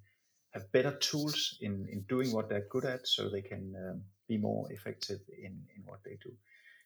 have 0.53 0.71
better 0.73 0.93
tools 0.99 1.59
in, 1.61 1.87
in 1.91 2.03
doing 2.09 2.33
what 2.33 2.49
they're 2.49 2.67
good 2.71 2.85
at, 2.85 3.07
so 3.07 3.29
they 3.29 3.43
can 3.43 3.75
um, 3.77 4.03
be 4.29 4.37
more 4.37 4.71
effective 4.71 5.21
in, 5.38 5.53
in 5.77 5.83
what 5.87 6.01
they 6.05 6.19
do. 6.23 6.33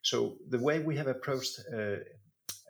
So 0.03 0.37
the 0.49 0.59
way 0.59 0.79
we 0.79 0.97
have 0.97 1.09
approached 1.09 1.59
uh, 1.75 1.97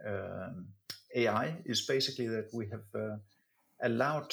um, 0.06 0.68
AI 1.14 1.54
is 1.64 1.86
basically 1.86 2.28
that 2.28 2.48
we 2.52 2.66
have 2.70 2.84
uh, 2.94 3.16
allowed 3.82 4.32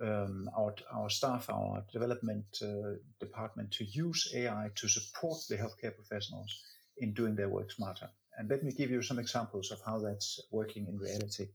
um, 0.00 0.50
our, 0.56 0.74
our 0.92 1.10
staff, 1.10 1.50
our 1.50 1.84
development 1.92 2.46
uh, 2.62 2.96
department 3.18 3.70
to 3.72 3.84
use 3.84 4.32
AI 4.34 4.70
to 4.74 4.88
support 4.88 5.38
the 5.48 5.56
healthcare 5.56 5.94
professionals 5.94 6.62
in 6.98 7.12
doing 7.12 7.36
their 7.36 7.48
work 7.48 7.70
smarter. 7.70 8.08
And 8.38 8.48
let 8.48 8.62
me 8.64 8.72
give 8.72 8.90
you 8.90 9.02
some 9.02 9.18
examples 9.18 9.70
of 9.70 9.80
how 9.84 9.98
that's 9.98 10.40
working 10.50 10.86
in 10.86 10.98
reality. 10.98 11.48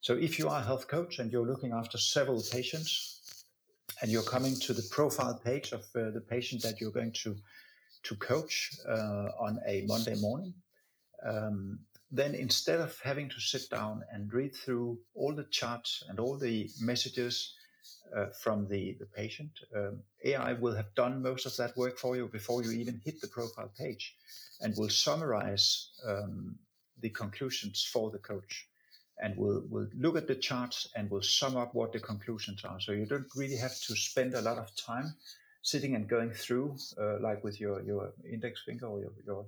So, 0.00 0.14
if 0.14 0.38
you 0.38 0.48
are 0.48 0.60
a 0.60 0.64
health 0.64 0.88
coach 0.88 1.18
and 1.18 1.30
you're 1.30 1.46
looking 1.46 1.72
after 1.72 1.98
several 1.98 2.42
patients, 2.50 3.19
and 4.00 4.10
you're 4.10 4.22
coming 4.22 4.56
to 4.60 4.72
the 4.72 4.86
profile 4.90 5.40
page 5.44 5.72
of 5.72 5.82
uh, 5.94 6.10
the 6.10 6.20
patient 6.20 6.62
that 6.62 6.80
you're 6.80 6.90
going 6.90 7.12
to 7.12 7.36
to 8.02 8.16
coach 8.16 8.72
uh, 8.88 9.28
on 9.38 9.58
a 9.66 9.84
Monday 9.86 10.14
morning, 10.16 10.54
um, 11.26 11.78
then 12.10 12.34
instead 12.34 12.80
of 12.80 12.98
having 13.04 13.28
to 13.28 13.40
sit 13.40 13.68
down 13.70 14.02
and 14.10 14.32
read 14.32 14.54
through 14.54 14.98
all 15.14 15.34
the 15.34 15.44
charts 15.50 16.02
and 16.08 16.18
all 16.18 16.38
the 16.38 16.70
messages 16.80 17.54
uh, 18.16 18.26
from 18.42 18.66
the, 18.68 18.96
the 18.98 19.06
patient, 19.06 19.50
um, 19.76 20.00
AI 20.24 20.54
will 20.54 20.74
have 20.74 20.94
done 20.94 21.22
most 21.22 21.46
of 21.46 21.56
that 21.56 21.76
work 21.76 21.98
for 21.98 22.16
you 22.16 22.26
before 22.26 22.62
you 22.62 22.72
even 22.72 23.00
hit 23.04 23.20
the 23.20 23.28
profile 23.28 23.70
page 23.78 24.16
and 24.60 24.74
will 24.76 24.88
summarize 24.88 25.90
um, 26.06 26.56
the 27.00 27.10
conclusions 27.10 27.88
for 27.92 28.10
the 28.10 28.18
coach. 28.18 28.66
And 29.20 29.36
will 29.36 29.62
will 29.68 29.88
look 29.94 30.16
at 30.16 30.26
the 30.26 30.34
charts 30.34 30.88
and 30.96 31.10
we'll 31.10 31.22
sum 31.22 31.56
up 31.56 31.74
what 31.74 31.92
the 31.92 32.00
conclusions 32.00 32.64
are. 32.64 32.80
So 32.80 32.92
you 32.92 33.06
don't 33.06 33.28
really 33.36 33.56
have 33.56 33.78
to 33.86 33.94
spend 33.94 34.34
a 34.34 34.40
lot 34.40 34.58
of 34.58 34.74
time 34.76 35.14
sitting 35.62 35.94
and 35.94 36.08
going 36.08 36.30
through, 36.30 36.76
uh, 36.98 37.20
like 37.20 37.44
with 37.44 37.60
your 37.60 37.82
your 37.82 38.12
index 38.30 38.62
finger 38.64 38.86
or 38.86 39.00
your, 39.00 39.12
your 39.26 39.46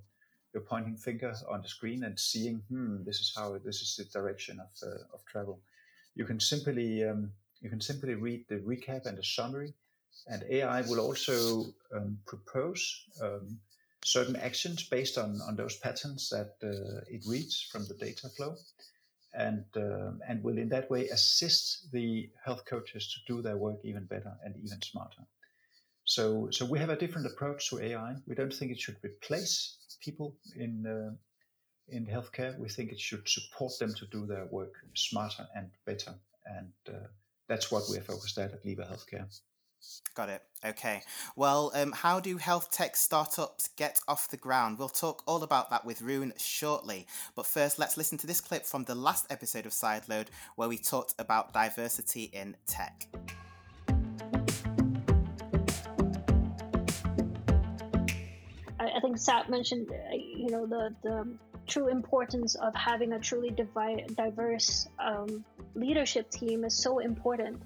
your 0.54 0.62
pointing 0.62 0.96
finger 0.96 1.34
on 1.50 1.62
the 1.62 1.68
screen 1.68 2.04
and 2.04 2.18
seeing, 2.18 2.62
hmm, 2.68 3.02
this 3.04 3.20
is 3.20 3.32
how 3.34 3.58
this 3.64 3.80
is 3.80 3.96
the 3.96 4.04
direction 4.18 4.60
of 4.60 4.88
uh, 4.88 5.14
of 5.14 5.24
travel. 5.24 5.60
You 6.14 6.24
can 6.24 6.40
simply 6.40 7.04
um, 7.04 7.32
you 7.60 7.70
can 7.70 7.80
simply 7.80 8.14
read 8.14 8.44
the 8.48 8.56
recap 8.56 9.06
and 9.06 9.16
the 9.16 9.24
summary, 9.24 9.72
and 10.26 10.44
AI 10.50 10.82
will 10.82 11.00
also 11.00 11.64
um, 11.94 12.18
propose 12.26 13.06
um, 13.22 13.58
certain 14.04 14.36
actions 14.36 14.88
based 14.88 15.16
on, 15.16 15.40
on 15.46 15.54
those 15.54 15.76
patterns 15.76 16.28
that 16.30 16.56
uh, 16.62 17.00
it 17.08 17.22
reads 17.26 17.68
from 17.70 17.86
the 17.86 17.94
data 17.94 18.28
flow 18.28 18.56
and 19.34 19.64
um, 19.76 20.20
and 20.28 20.42
will 20.42 20.58
in 20.58 20.68
that 20.68 20.90
way 20.90 21.08
assist 21.08 21.90
the 21.92 22.30
health 22.44 22.64
coaches 22.66 23.12
to 23.12 23.32
do 23.32 23.42
their 23.42 23.56
work 23.56 23.78
even 23.84 24.04
better 24.04 24.32
and 24.44 24.54
even 24.56 24.80
smarter. 24.82 25.22
So 26.04 26.48
so 26.50 26.64
we 26.66 26.78
have 26.78 26.90
a 26.90 26.96
different 26.96 27.26
approach 27.26 27.70
to 27.70 27.80
AI. 27.80 28.16
We 28.26 28.34
don't 28.34 28.52
think 28.52 28.72
it 28.72 28.80
should 28.80 28.96
replace 29.02 29.76
people 30.00 30.36
in 30.56 30.86
uh, 30.86 31.14
in 31.88 32.06
healthcare. 32.06 32.58
We 32.58 32.68
think 32.68 32.92
it 32.92 33.00
should 33.00 33.28
support 33.28 33.72
them 33.78 33.94
to 33.94 34.06
do 34.06 34.26
their 34.26 34.46
work 34.46 34.74
smarter 34.94 35.46
and 35.54 35.70
better, 35.86 36.14
and 36.44 36.72
uh, 36.88 37.06
that's 37.48 37.70
what 37.70 37.84
we're 37.88 38.02
focused 38.02 38.38
at 38.38 38.52
at 38.52 38.64
Liva 38.64 38.90
Healthcare. 38.90 39.26
Got 40.14 40.28
it. 40.28 40.42
Okay. 40.64 41.02
Well, 41.36 41.72
um, 41.74 41.92
how 41.92 42.20
do 42.20 42.36
health 42.36 42.70
tech 42.70 42.96
startups 42.96 43.68
get 43.76 43.98
off 44.06 44.28
the 44.28 44.36
ground? 44.36 44.78
We'll 44.78 44.88
talk 44.88 45.22
all 45.26 45.42
about 45.42 45.70
that 45.70 45.84
with 45.84 46.02
Rune 46.02 46.32
shortly. 46.36 47.06
But 47.34 47.46
first, 47.46 47.78
let's 47.78 47.96
listen 47.96 48.18
to 48.18 48.26
this 48.26 48.40
clip 48.40 48.66
from 48.66 48.84
the 48.84 48.94
last 48.94 49.26
episode 49.30 49.66
of 49.66 49.72
Sideload 49.72 50.26
where 50.56 50.68
we 50.68 50.78
talked 50.78 51.14
about 51.18 51.52
diversity 51.52 52.24
in 52.24 52.56
tech. 52.66 53.08
I 58.78 59.00
think 59.00 59.16
Sat 59.16 59.48
mentioned, 59.48 59.88
uh, 59.90 60.14
you 60.14 60.50
know, 60.50 60.66
the, 60.66 60.94
the 61.02 61.38
true 61.66 61.88
importance 61.88 62.54
of 62.56 62.74
having 62.74 63.12
a 63.12 63.18
truly 63.18 63.50
diverse 63.50 64.86
um, 64.98 65.44
leadership 65.74 66.30
team 66.30 66.64
is 66.64 66.76
so 66.76 66.98
important 66.98 67.62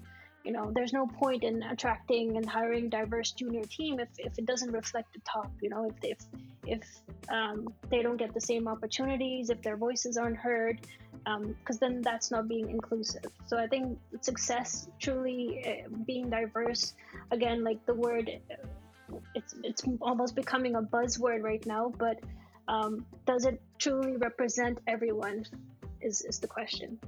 you 0.47 0.53
know 0.53 0.71
there's 0.73 0.93
no 0.93 1.05
point 1.05 1.43
in 1.43 1.61
attracting 1.63 2.37
and 2.37 2.45
hiring 2.49 2.87
diverse 2.89 3.31
junior 3.31 3.65
team 3.65 3.99
if, 3.99 4.07
if 4.17 4.33
it 4.39 4.45
doesn't 4.45 4.71
reflect 4.71 5.11
the 5.13 5.19
top 5.33 5.51
you 5.61 5.69
know 5.69 5.91
if 5.91 5.97
if 6.13 6.19
if 6.65 6.83
um, 7.29 7.67
they 7.89 8.01
don't 8.01 8.15
get 8.17 8.33
the 8.33 8.45
same 8.51 8.65
opportunities 8.67 9.49
if 9.49 9.61
their 9.61 9.75
voices 9.75 10.15
aren't 10.15 10.37
heard 10.37 10.79
because 11.25 11.75
um, 11.75 11.81
then 11.81 12.01
that's 12.01 12.31
not 12.31 12.47
being 12.47 12.69
inclusive. 12.69 13.29
So 13.47 13.57
i 13.57 13.67
think 13.67 13.99
success 14.21 14.87
truly 14.99 15.41
uh, 15.67 15.89
being 16.05 16.29
diverse 16.29 16.93
again 17.31 17.65
like 17.65 17.85
the 17.85 17.93
word 17.93 18.25
it's 19.35 19.53
it's 19.63 19.83
almost 20.01 20.33
becoming 20.43 20.75
a 20.75 20.81
buzzword 20.81 21.41
right 21.43 21.65
now 21.65 21.91
but 22.05 22.17
um, 22.69 23.05
does 23.25 23.45
it 23.45 23.61
truly 23.79 24.15
represent 24.17 24.79
everyone 24.87 25.45
is, 26.01 26.21
is 26.21 26.39
the 26.39 26.47
question 26.47 26.99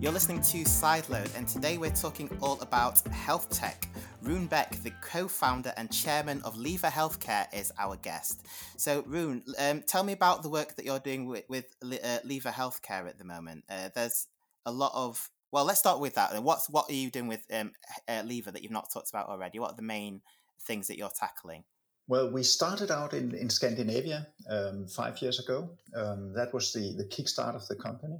You're 0.00 0.12
listening 0.12 0.40
to 0.40 0.64
Sideload, 0.64 1.36
and 1.36 1.46
today 1.46 1.76
we're 1.76 1.90
talking 1.90 2.30
all 2.40 2.58
about 2.62 3.00
health 3.08 3.50
tech. 3.50 3.86
Rune 4.22 4.46
Bech, 4.46 4.82
the 4.82 4.92
co 5.02 5.28
founder 5.28 5.74
and 5.76 5.92
chairman 5.92 6.40
of 6.40 6.54
Liva 6.54 6.90
Healthcare, 6.90 7.46
is 7.52 7.70
our 7.78 7.96
guest. 7.96 8.46
So, 8.78 9.04
Rune, 9.06 9.44
um, 9.58 9.82
tell 9.86 10.02
me 10.02 10.14
about 10.14 10.42
the 10.42 10.48
work 10.48 10.74
that 10.76 10.86
you're 10.86 11.00
doing 11.00 11.26
with, 11.26 11.44
with 11.50 11.66
uh, 11.82 12.20
Liva 12.24 12.50
Healthcare 12.50 13.06
at 13.10 13.18
the 13.18 13.24
moment. 13.24 13.64
Uh, 13.68 13.90
there's 13.94 14.26
a 14.64 14.72
lot 14.72 14.92
of, 14.94 15.28
well, 15.52 15.66
let's 15.66 15.80
start 15.80 16.00
with 16.00 16.14
that. 16.14 16.42
What's, 16.42 16.70
what 16.70 16.88
are 16.88 16.94
you 16.94 17.10
doing 17.10 17.28
with 17.28 17.44
um, 17.52 17.72
uh, 18.08 18.22
Liva 18.22 18.54
that 18.54 18.62
you've 18.62 18.72
not 18.72 18.90
talked 18.90 19.10
about 19.10 19.28
already? 19.28 19.58
What 19.58 19.72
are 19.72 19.76
the 19.76 19.82
main 19.82 20.22
things 20.62 20.86
that 20.86 20.96
you're 20.96 21.10
tackling? 21.10 21.64
Well, 22.08 22.30
we 22.30 22.42
started 22.42 22.90
out 22.90 23.12
in, 23.12 23.34
in 23.34 23.50
Scandinavia 23.50 24.28
um, 24.48 24.86
five 24.86 25.20
years 25.20 25.40
ago. 25.40 25.68
Um, 25.94 26.32
that 26.32 26.54
was 26.54 26.72
the, 26.72 26.94
the 26.96 27.04
kickstart 27.04 27.54
of 27.54 27.68
the 27.68 27.76
company 27.76 28.18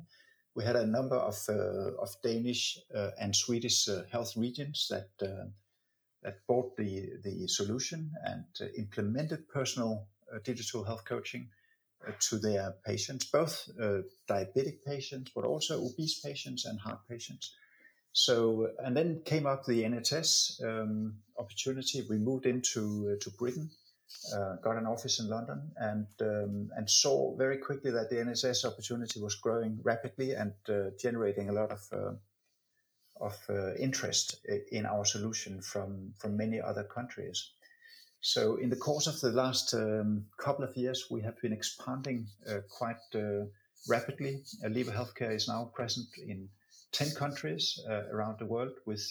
we 0.54 0.64
had 0.64 0.76
a 0.76 0.86
number 0.86 1.16
of 1.16 1.36
uh, 1.48 2.02
of 2.02 2.14
Danish 2.22 2.78
uh, 2.94 3.10
and 3.20 3.34
Swedish 3.34 3.88
uh, 3.88 4.02
health 4.10 4.36
regions 4.36 4.88
that 4.90 5.10
that 6.22 6.46
bought 6.46 6.76
the 6.76 7.08
the 7.22 7.46
solution 7.48 8.12
and 8.24 8.44
implemented 8.76 9.48
personal 9.48 10.06
digital 10.44 10.84
health 10.84 11.04
coaching 11.04 11.48
to 12.18 12.38
their 12.38 12.74
patients, 12.86 13.26
both 13.26 13.68
diabetic 14.28 14.84
patients, 14.86 15.32
but 15.34 15.44
also 15.44 15.84
obese 15.84 16.20
patients 16.20 16.64
and 16.64 16.80
heart 16.80 17.00
patients. 17.08 17.54
So, 18.12 18.70
and 18.78 18.96
then 18.96 19.22
came 19.24 19.46
up 19.46 19.66
the 19.66 19.82
NHS 19.82 20.64
um, 20.64 21.14
opportunity. 21.38 22.04
We 22.08 22.18
moved 22.18 22.46
into 22.46 23.16
to 23.20 23.30
Britain 23.30 23.70
uh, 24.34 24.56
got 24.56 24.76
an 24.76 24.86
office 24.86 25.20
in 25.20 25.28
London 25.28 25.70
and 25.76 26.06
um, 26.20 26.70
and 26.76 26.88
saw 26.88 27.34
very 27.36 27.58
quickly 27.58 27.90
that 27.90 28.10
the 28.10 28.16
NHS 28.16 28.64
opportunity 28.64 29.20
was 29.20 29.34
growing 29.36 29.78
rapidly 29.82 30.32
and 30.32 30.52
uh, 30.68 30.90
generating 30.98 31.48
a 31.48 31.52
lot 31.52 31.70
of 31.70 31.88
uh, 31.92 32.12
of 33.20 33.36
uh, 33.48 33.74
interest 33.74 34.46
in 34.72 34.86
our 34.86 35.04
solution 35.04 35.60
from 35.62 36.12
from 36.18 36.36
many 36.36 36.60
other 36.60 36.84
countries. 36.84 37.50
So 38.20 38.56
in 38.56 38.68
the 38.68 38.76
course 38.76 39.06
of 39.06 39.18
the 39.20 39.32
last 39.32 39.72
um, 39.74 40.26
couple 40.36 40.64
of 40.64 40.76
years, 40.76 41.06
we 41.10 41.22
have 41.22 41.40
been 41.40 41.52
expanding 41.52 42.26
uh, 42.46 42.60
quite 42.68 43.00
uh, 43.14 43.46
rapidly. 43.88 44.42
Liva 44.64 44.92
Healthcare 44.92 45.34
is 45.34 45.48
now 45.48 45.70
present 45.74 46.06
in 46.18 46.48
ten 46.92 47.10
countries 47.14 47.80
around 48.12 48.38
the 48.38 48.46
world 48.46 48.76
with 48.86 49.10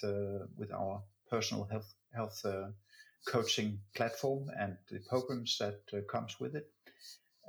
with 0.57 0.71
our 0.71 1.01
personal 1.29 1.63
health 1.71 1.93
health 2.13 2.45
coaching 3.25 3.79
platform 3.95 4.49
and 4.57 4.77
the 4.91 4.99
programs 4.99 5.57
that 5.59 5.81
uh, 5.93 6.01
comes 6.09 6.39
with 6.39 6.55
it. 6.55 6.69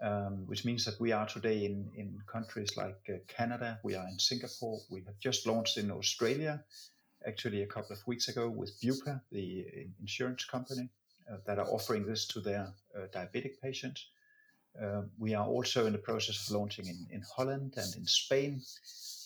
Um, 0.03 0.47
which 0.47 0.65
means 0.65 0.87
that 0.87 0.99
we 0.99 1.13
are 1.13 1.27
today 1.27 1.67
in, 1.67 1.91
in 1.95 2.19
countries 2.27 2.75
like 2.75 2.97
uh, 3.11 3.19
Canada, 3.29 3.79
we 3.85 3.97
are 3.97 4.09
in 4.09 4.19
Singapore, 4.19 4.81
we 4.89 5.03
have 5.05 5.19
just 5.19 5.47
launched 5.47 5.77
in 5.77 5.91
Australia, 5.91 6.65
actually 7.27 7.61
a 7.61 7.67
couple 7.67 7.95
of 7.95 8.07
weeks 8.07 8.29
ago 8.29 8.49
with 8.49 8.81
Bupa, 8.81 9.21
the 9.31 9.67
uh, 9.69 9.81
insurance 10.01 10.47
company, 10.47 10.89
uh, 11.31 11.37
that 11.47 11.59
are 11.59 11.67
offering 11.67 12.07
this 12.07 12.27
to 12.29 12.41
their 12.41 12.73
uh, 12.97 13.09
diabetic 13.15 13.61
patients. 13.63 14.07
Uh, 14.83 15.03
we 15.19 15.35
are 15.35 15.47
also 15.47 15.85
in 15.85 15.93
the 15.93 15.99
process 15.99 16.49
of 16.49 16.57
launching 16.57 16.87
in, 16.87 17.07
in 17.11 17.23
Holland 17.37 17.75
and 17.77 17.95
in 17.97 18.07
Spain. 18.07 18.63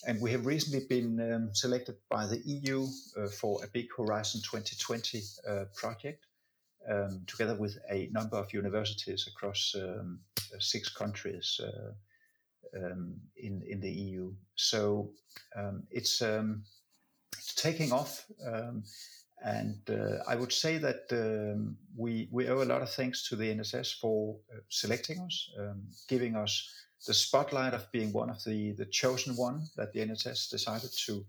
And 0.08 0.20
we 0.20 0.32
have 0.32 0.44
recently 0.44 0.84
been 0.88 1.20
um, 1.32 1.54
selected 1.54 1.98
by 2.10 2.26
the 2.26 2.40
EU 2.44 2.88
for 3.38 3.62
a 3.62 3.68
big 3.68 3.86
Horizon 3.96 4.40
2020 4.42 5.22
project 5.76 6.26
um, 6.90 7.22
together 7.26 7.54
with 7.54 7.78
a 7.90 8.08
number 8.12 8.36
of 8.36 8.52
universities 8.52 9.28
across 9.28 9.74
um, 9.76 10.20
uh, 10.36 10.58
six 10.58 10.88
countries 10.88 11.60
uh, 11.62 11.92
um, 12.76 13.14
in 13.36 13.62
in 13.66 13.80
the 13.80 13.90
EU. 13.90 14.32
So 14.56 15.10
um, 15.56 15.84
it's 15.90 16.22
um, 16.22 16.64
it's 17.32 17.54
taking 17.54 17.92
off, 17.92 18.26
um, 18.46 18.84
and 19.44 19.78
uh, 19.88 20.22
I 20.28 20.36
would 20.36 20.52
say 20.52 20.78
that 20.78 21.10
we 21.96 22.28
we 22.30 22.48
owe 22.48 22.62
a 22.62 22.70
lot 22.72 22.82
of 22.82 22.90
thanks 22.90 23.28
to 23.28 23.36
the 23.36 23.54
NHS 23.54 23.98
for 24.00 24.36
uh, 24.52 24.60
selecting 24.68 25.20
us, 25.20 25.50
giving 26.08 26.36
us 26.36 26.68
the 27.06 27.14
spotlight 27.14 27.74
of 27.74 27.90
being 27.92 28.12
one 28.12 28.30
of 28.30 28.42
the 28.44 28.72
the 28.72 28.86
chosen 28.86 29.36
one 29.36 29.66
that 29.76 29.92
the 29.92 30.00
NHS 30.00 30.50
decided 30.50 30.90
to 31.06 31.24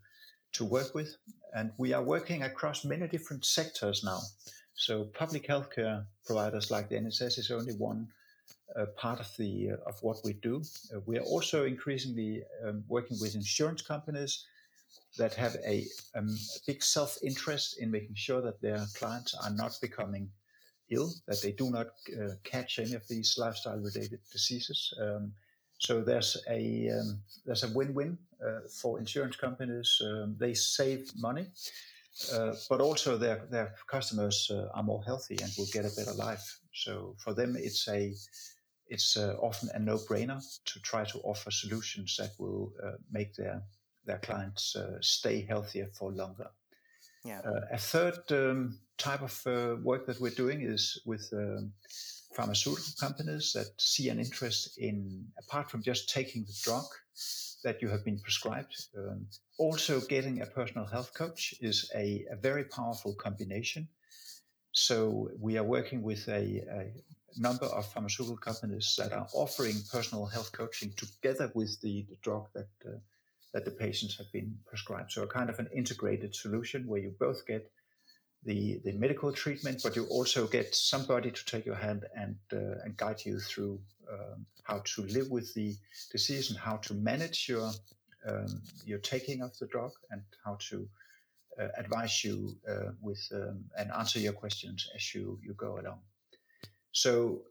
to 0.54 0.66
work 0.66 0.96
with, 0.96 1.18
and 1.54 1.72
we 1.78 1.94
are 1.94 2.04
working 2.04 2.44
across 2.44 2.86
many 2.86 3.08
different 3.08 3.46
sectors 3.46 4.04
now. 4.04 4.20
So 4.76 5.06
public 5.06 5.48
healthcare 5.48 6.06
providers 6.26 6.70
like 6.70 6.90
the 6.90 6.96
NHS 6.96 7.40
is 7.40 7.52
only 7.52 7.74
one 7.74 8.08
uh, 8.76 8.86
part 8.98 9.20
of 9.20 9.32
the 9.38 9.72
uh, 9.72 9.90
of 9.90 10.02
what 10.04 10.18
we 10.24 10.34
do. 10.34 10.62
Uh, 10.94 11.00
we 11.06 11.18
are 11.18 11.24
also 11.24 11.66
increasingly 11.66 12.44
um, 12.66 12.84
working 12.88 13.18
with 13.22 13.36
insurance 13.36 13.82
companies 13.82 14.46
that 15.18 15.34
have 15.34 15.56
a, 15.66 15.86
um, 16.16 16.28
a 16.28 16.60
big 16.68 16.84
self 16.84 17.18
interest 17.24 17.80
in 17.80 17.90
making 17.90 18.16
sure 18.16 18.42
that 18.42 18.62
their 18.62 18.86
clients 18.96 19.34
are 19.34 19.52
not 19.52 19.78
becoming 19.82 20.30
ill, 20.90 21.10
that 21.28 21.42
they 21.42 21.54
do 21.54 21.72
not 21.72 21.88
uh, 22.20 22.32
catch 22.44 22.80
any 22.80 22.94
of 22.94 23.08
these 23.08 23.36
lifestyle 23.38 23.78
related 23.78 24.20
diseases. 24.32 24.94
Um, 25.02 25.32
so 25.78 26.02
there's 26.02 26.38
a 26.50 26.90
um, 26.90 27.20
there's 27.46 27.64
a 27.64 27.70
win 27.70 27.94
win 27.94 28.18
uh, 28.46 28.68
for 28.82 29.00
insurance 29.00 29.38
companies. 29.38 30.02
Um, 30.04 30.36
they 30.38 30.54
save 30.54 31.12
money 31.18 31.48
uh, 32.34 32.54
but 32.70 32.82
also 32.82 33.18
their 33.18 33.46
their 33.52 33.76
customers 33.88 34.50
uh, 34.52 34.68
are 34.74 34.84
more 34.84 35.04
healthy 35.04 35.38
and 35.42 35.52
will 35.58 35.68
get 35.74 35.86
a 35.86 35.96
better 35.96 36.14
life. 36.14 36.60
So 36.74 37.16
for 37.20 37.34
them, 37.34 37.56
it's 37.58 37.88
a 37.88 38.14
it's 38.88 39.18
uh, 39.18 39.36
often 39.42 39.70
a 39.74 39.80
no-brainer 39.80 40.42
to 40.66 40.80
try 40.82 41.04
to 41.06 41.20
offer 41.20 41.52
solutions 41.52 42.16
that 42.18 42.32
will 42.40 42.72
uh, 42.84 42.98
make 43.12 43.36
their 43.36 43.62
their 44.06 44.20
clients 44.20 44.76
uh, 44.76 44.98
stay 45.02 45.46
healthier 45.48 45.90
for 45.94 46.12
longer. 46.12 46.48
Yeah. 47.24 47.42
a 47.72 47.78
third 47.80 48.20
um, 48.30 48.78
type 49.00 49.24
of 49.24 49.84
work 49.84 50.06
that 50.06 50.22
we're 50.22 50.30
doing 50.30 50.62
is 50.62 51.02
with 51.08 51.28
um, 51.34 51.74
pharmaceutical 52.36 52.94
companies 53.00 53.52
that 53.54 53.66
see 53.80 54.10
an 54.10 54.20
interest 54.20 54.78
in, 54.78 55.26
apart 55.40 55.72
from 55.72 55.82
just 55.82 56.08
taking 56.08 56.44
the 56.44 56.54
drug 56.62 56.86
that 57.64 57.82
you 57.82 57.90
have 57.90 58.04
been 58.04 58.20
prescribed, 58.20 58.76
um, 58.98 59.28
also 59.58 60.02
getting 60.02 60.42
a 60.42 60.46
personal 60.46 60.86
health 60.86 61.14
coach 61.14 61.56
is 61.62 61.90
a, 61.96 62.26
a, 62.32 62.36
very 62.36 62.64
powerful 62.66 63.16
combination. 63.16 63.88
So 64.72 65.30
we 65.40 65.58
are 65.58 65.64
working 65.64 66.04
with 66.04 66.28
a, 66.28 66.62
a, 66.70 66.92
number 67.38 67.66
of 67.66 67.86
pharmaceutical 67.92 68.38
companies 68.38 68.96
that 68.98 69.12
are 69.12 69.28
offering 69.34 69.76
personal 69.92 70.26
health 70.26 70.52
coaching 70.54 70.94
together 70.96 71.52
with 71.54 71.82
the, 71.82 72.06
the 72.10 72.16
drug 72.22 72.48
that 72.54 72.70
uh, 72.86 72.98
that 73.56 73.64
the 73.64 73.72
patients 73.72 74.18
have 74.18 74.30
been 74.34 74.58
prescribed. 74.66 75.14
So 75.14 75.24
a 75.24 75.28
kind 75.28 75.50
of 75.50 75.60
an 75.60 75.70
integrated 75.74 76.36
solution 76.36 76.86
where 76.88 77.00
you 77.00 77.14
both 77.18 77.48
get 77.48 77.72
the, 78.46 78.80
the 78.86 78.94
medical 78.94 79.32
treatment, 79.32 79.82
but 79.84 79.96
you 79.96 80.06
also 80.06 80.48
get 80.48 80.76
somebody 80.76 81.32
to 81.32 81.46
take 81.46 81.66
your 81.66 81.76
hand 81.76 82.06
and, 82.16 82.36
uh, 82.54 82.84
and 82.84 82.96
guide 82.96 83.22
you 83.26 83.40
through 83.40 83.80
um, 84.12 84.46
how 84.64 84.82
to 84.86 85.02
live 85.04 85.30
with 85.32 85.54
the 85.56 85.76
disease 86.12 86.52
and 86.52 86.60
how 86.60 86.78
to 86.78 86.94
manage 86.94 87.50
your, 87.50 87.72
um, 88.28 88.62
your 88.86 89.00
taking 89.00 89.42
of 89.42 89.58
the 89.58 89.66
drug 89.68 89.92
and 90.12 90.22
how 90.44 90.58
to 90.70 90.88
uh, 91.60 91.68
advise 91.78 92.24
you 92.24 92.56
uh, 92.70 92.92
with 93.02 93.28
um, 93.34 93.64
and 93.78 93.92
answer 93.92 94.20
your 94.20 94.34
questions 94.34 94.90
as 94.96 95.16
you, 95.16 95.40
you 95.42 95.54
go 95.54 95.80
along. 95.80 96.00
So 96.92 97.42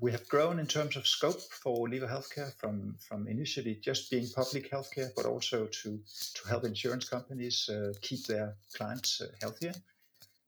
we 0.00 0.10
have 0.12 0.26
grown 0.28 0.58
in 0.58 0.66
terms 0.66 0.96
of 0.96 1.06
scope 1.06 1.40
for 1.40 1.86
Liva 1.86 2.08
Healthcare 2.10 2.52
from, 2.56 2.96
from 3.06 3.28
initially 3.28 3.76
just 3.76 4.10
being 4.10 4.26
public 4.34 4.70
healthcare, 4.70 5.10
but 5.14 5.26
also 5.26 5.66
to, 5.66 6.00
to 6.34 6.48
help 6.48 6.64
insurance 6.64 7.08
companies 7.08 7.68
uh, 7.68 7.92
keep 8.00 8.26
their 8.26 8.56
clients 8.74 9.20
uh, 9.20 9.26
healthier. 9.40 9.74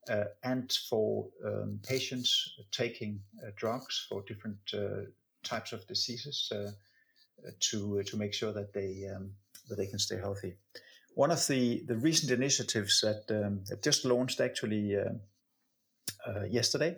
Uh, 0.09 0.25
and 0.43 0.71
for 0.89 1.27
um, 1.45 1.79
patients 1.87 2.55
taking 2.71 3.21
uh, 3.41 3.51
drugs 3.55 4.05
for 4.09 4.21
different 4.27 4.57
uh, 4.73 5.05
types 5.43 5.71
of 5.71 5.87
diseases 5.87 6.51
to 7.59 8.03
to 8.03 8.17
make 8.17 8.33
sure 8.33 8.51
that 8.51 8.73
they 8.73 9.07
um, 9.13 9.31
that 9.69 9.77
they 9.77 9.87
can 9.87 9.99
stay 9.99 10.17
healthy. 10.17 10.55
One 11.15 11.31
of 11.31 11.45
the, 11.47 11.83
the 11.87 11.95
recent 11.95 12.31
initiatives 12.31 13.01
that, 13.01 13.23
um, 13.29 13.63
that 13.69 13.83
just 13.83 14.03
launched 14.03 14.41
actually 14.41 14.97
yesterday 16.49 16.97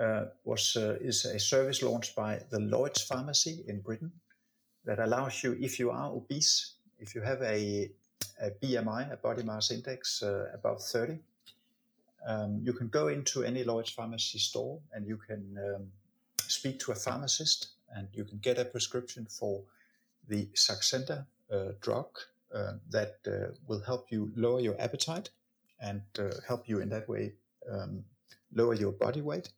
uh, 0.00 0.24
was 0.44 0.76
uh, 0.76 0.96
is 1.00 1.24
a 1.24 1.38
service 1.38 1.82
launched 1.82 2.16
by 2.16 2.40
the 2.50 2.58
Lloyd's 2.58 3.02
Pharmacy 3.02 3.62
in 3.68 3.80
Britain 3.80 4.10
that 4.84 4.98
allows 4.98 5.42
you, 5.42 5.56
if 5.60 5.78
you 5.78 5.90
are 5.90 6.10
obese, 6.10 6.76
if 6.98 7.14
you 7.14 7.20
have 7.20 7.42
a, 7.42 7.90
a 8.40 8.50
BMI, 8.62 9.12
a 9.12 9.16
body 9.16 9.42
mass 9.42 9.70
index 9.70 10.22
uh, 10.22 10.46
above 10.54 10.82
30, 10.82 11.18
um, 12.26 12.60
you 12.62 12.72
can 12.72 12.88
go 12.88 13.08
into 13.08 13.42
any 13.42 13.64
Lloyd's 13.64 13.90
Pharmacy 13.90 14.38
store 14.38 14.78
and 14.92 15.06
you 15.06 15.16
can 15.16 15.56
um, 15.58 15.86
speak 16.38 16.78
to 16.80 16.92
a 16.92 16.94
pharmacist 16.94 17.68
and 17.94 18.08
you 18.12 18.24
can 18.24 18.38
get 18.38 18.58
a 18.58 18.64
prescription 18.64 19.26
for 19.26 19.62
the 20.28 20.46
Saxenda 20.54 21.26
uh, 21.50 21.72
drug 21.80 22.06
uh, 22.54 22.74
that 22.90 23.16
uh, 23.26 23.52
will 23.66 23.80
help 23.80 24.10
you 24.10 24.32
lower 24.36 24.60
your 24.60 24.80
appetite 24.80 25.30
and 25.80 26.02
help 26.46 26.68
you 26.68 26.80
in 26.80 26.88
that 26.88 27.08
way 27.08 27.32
um, 27.70 28.04
lower 28.54 28.74
your 28.74 28.92
body 28.92 29.20
weight. 29.20 29.50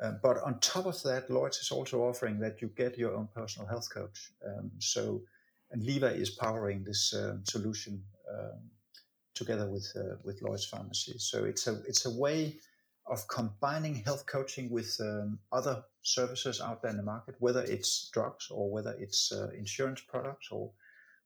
Um, 0.00 0.18
but 0.22 0.42
on 0.42 0.58
top 0.60 0.86
of 0.86 1.02
that, 1.02 1.30
Lloyd's 1.30 1.58
is 1.58 1.70
also 1.70 2.02
offering 2.02 2.38
that 2.40 2.60
you 2.60 2.68
get 2.76 2.98
your 2.98 3.14
own 3.14 3.28
personal 3.34 3.68
health 3.68 3.88
coach. 3.92 4.32
Um, 4.44 4.70
so, 4.78 5.22
and 5.70 5.82
Liva 5.82 6.14
is 6.14 6.30
powering 6.30 6.84
this 6.84 7.14
um, 7.14 7.42
solution 7.44 8.02
um, 8.30 8.60
together 9.34 9.68
with 9.68 9.92
uh, 9.96 10.16
with 10.24 10.42
Lloyd's 10.42 10.66
Pharmacy. 10.66 11.14
So 11.18 11.44
it's 11.44 11.66
a 11.66 11.80
it's 11.86 12.06
a 12.06 12.10
way 12.10 12.58
of 13.06 13.26
combining 13.28 13.96
health 13.96 14.26
coaching 14.26 14.70
with 14.70 14.96
um, 15.00 15.38
other 15.50 15.82
services 16.02 16.60
out 16.60 16.82
there 16.82 16.90
in 16.90 16.96
the 16.96 17.02
market, 17.02 17.34
whether 17.40 17.62
it's 17.62 18.08
drugs 18.12 18.48
or 18.50 18.70
whether 18.70 18.94
it's 18.98 19.32
uh, 19.32 19.48
insurance 19.58 20.00
products 20.00 20.48
or 20.52 20.70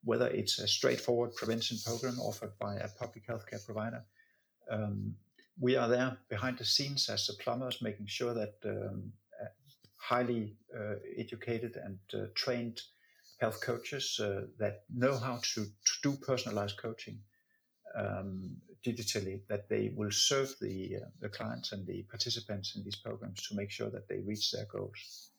whether 0.04 0.28
it's 0.28 0.58
a 0.58 0.66
straightforward 0.66 1.34
prevention 1.34 1.76
program 1.84 2.18
offered 2.20 2.58
by 2.58 2.76
a 2.76 2.88
public 2.88 3.26
healthcare 3.26 3.64
provider. 3.64 4.02
Um, 4.70 5.16
we 5.60 5.76
are 5.76 5.88
there 5.88 6.16
behind 6.28 6.58
the 6.58 6.64
scenes 6.64 7.08
as 7.08 7.26
the 7.26 7.34
plumbers, 7.34 7.82
making 7.82 8.06
sure 8.06 8.32
that 8.34 8.54
um, 8.64 9.12
highly 10.06 10.54
uh, 10.74 10.94
educated 11.16 11.76
and 11.76 11.98
uh, 12.14 12.26
trained 12.34 12.80
health 13.40 13.60
coaches 13.60 14.20
uh, 14.20 14.42
that 14.58 14.84
know 14.94 15.18
how 15.18 15.38
to, 15.42 15.64
to 15.64 15.92
do 16.02 16.12
personalized 16.12 16.76
coaching 16.78 17.18
um, 17.96 18.56
digitally, 18.84 19.40
that 19.48 19.68
they 19.68 19.92
will 19.96 20.10
serve 20.10 20.54
the, 20.60 20.96
uh, 20.96 21.06
the 21.20 21.28
clients 21.28 21.72
and 21.72 21.86
the 21.86 22.02
participants 22.02 22.76
in 22.76 22.84
these 22.84 22.96
programs 22.96 23.46
to 23.48 23.54
make 23.54 23.70
sure 23.70 23.90
that 23.90 24.08
they 24.08 24.20
reach 24.20 24.52
their 24.52 24.66
goals. 24.66 25.30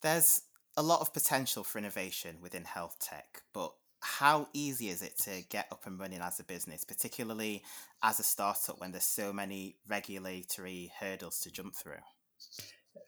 There's 0.00 0.42
a 0.76 0.82
lot 0.82 1.00
of 1.00 1.12
potential 1.12 1.62
for 1.64 1.78
innovation 1.78 2.36
within 2.40 2.64
health 2.64 2.96
tech, 3.00 3.42
but 3.52 3.72
how 4.00 4.48
easy 4.52 4.88
is 4.88 5.00
it 5.00 5.16
to 5.18 5.42
get 5.48 5.68
up 5.70 5.86
and 5.86 5.98
running 5.98 6.20
as 6.20 6.40
a 6.40 6.44
business, 6.44 6.84
particularly 6.84 7.62
as 8.02 8.18
a 8.18 8.24
startup 8.24 8.80
when 8.80 8.90
there's 8.90 9.04
so 9.04 9.32
many 9.32 9.76
regulatory 9.88 10.92
hurdles 10.98 11.40
to 11.40 11.52
jump 11.52 11.76
through? 11.76 12.02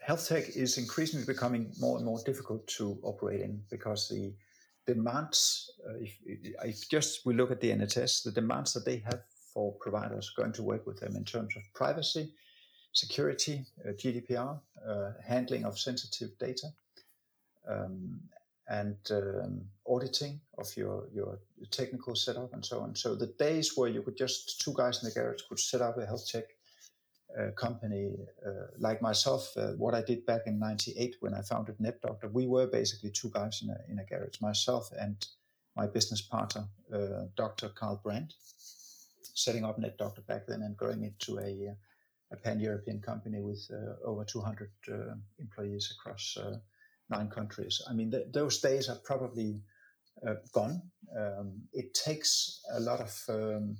Health 0.00 0.28
tech 0.28 0.44
is 0.54 0.78
increasingly 0.78 1.26
becoming 1.26 1.72
more 1.80 1.96
and 1.96 2.06
more 2.06 2.20
difficult 2.24 2.66
to 2.68 2.96
operate 3.02 3.40
in 3.40 3.60
because 3.70 4.08
the 4.08 4.32
demands, 4.87 5.70
uh, 5.88 5.94
if, 6.01 6.18
if 6.25 6.88
just 6.88 7.25
we 7.27 7.35
look 7.35 7.51
at 7.51 7.61
the 7.61 7.70
NHS, 7.70 8.25
the 8.25 8.33
demands 8.33 8.73
that 8.75 8.85
they 8.85 8.99
have 8.99 9.23
for 9.53 9.73
providers 9.75 10.33
going 10.37 10.53
to 10.53 10.62
work 10.62 10.87
with 10.87 10.99
them 11.01 11.16
in 11.16 11.25
terms 11.25 11.55
of 11.57 11.62
privacy, 11.75 12.33
security, 12.92 13.64
uh, 13.87 13.92
GDPR, 13.92 14.59
uh, 14.87 15.12
handling 15.25 15.64
of 15.64 15.79
sensitive 15.79 16.37
data, 16.38 16.68
um, 17.68 18.20
and 18.68 18.97
um, 19.11 19.61
auditing 19.87 20.40
of 20.59 20.75
your, 20.77 21.05
your 21.12 21.38
technical 21.70 22.14
setup 22.14 22.53
and 22.55 22.64
so 22.64 22.81
on. 22.81 22.94
So 22.94 23.14
the 23.14 23.27
days 23.38 23.77
where 23.77 23.88
you 23.88 24.03
could 24.03 24.16
just 24.16 24.61
two 24.61 24.73
guys 24.75 25.03
in 25.03 25.09
the 25.09 25.14
garage 25.14 25.42
could 25.49 25.61
set 25.61 25.83
up 25.83 25.99
a 25.99 26.07
health 26.07 26.27
tech 26.27 26.44
uh, 27.38 27.51
company 27.53 28.11
uh, 28.47 28.66
like 28.79 29.03
myself, 29.03 29.53
uh, 29.57 29.73
what 29.73 29.94
I 29.94 30.03
did 30.03 30.25
back 30.27 30.42
in 30.47 30.59
'98 30.59 31.16
when 31.20 31.35
I 31.35 31.42
founded 31.42 31.79
NetDoctor, 31.79 32.33
we 32.33 32.47
were 32.47 32.66
basically 32.66 33.11
two 33.11 33.31
guys 33.31 33.62
in 33.62 33.70
a, 33.70 33.79
in 33.90 33.99
a 33.99 34.05
garage, 34.05 34.40
myself 34.40 34.90
and 34.99 35.16
my 35.77 35.87
business 35.87 36.23
partner, 36.23 36.68
uh, 36.92 37.27
Dr. 37.37 37.68
Carl 37.70 38.01
Brandt, 38.05 38.35
setting 39.35 39.64
up 39.64 39.81
NetDoctor 39.81 40.25
back 40.27 40.47
then 40.47 40.62
and 40.62 40.77
growing 40.77 41.03
it 41.03 41.18
to 41.20 41.40
a, 41.40 41.75
a 42.33 42.37
pan-European 42.37 43.01
company 43.01 43.40
with 43.40 43.68
uh, 43.73 44.07
over 44.09 44.25
200 44.25 44.70
uh, 44.88 44.94
employees 45.40 45.92
across 45.99 46.38
nine 47.11 47.29
countries. 47.29 47.83
I 47.88 47.92
mean, 47.92 48.11
th- 48.11 48.29
those 48.33 48.61
days 48.61 48.88
are 48.88 48.99
probably 49.05 49.61
uh, 50.27 50.35
gone. 50.53 50.83
Um, 51.16 51.62
it 51.73 51.94
takes 51.94 52.61
a 52.73 52.81
lot 52.81 53.01
of 53.01 53.25
um, 53.29 53.77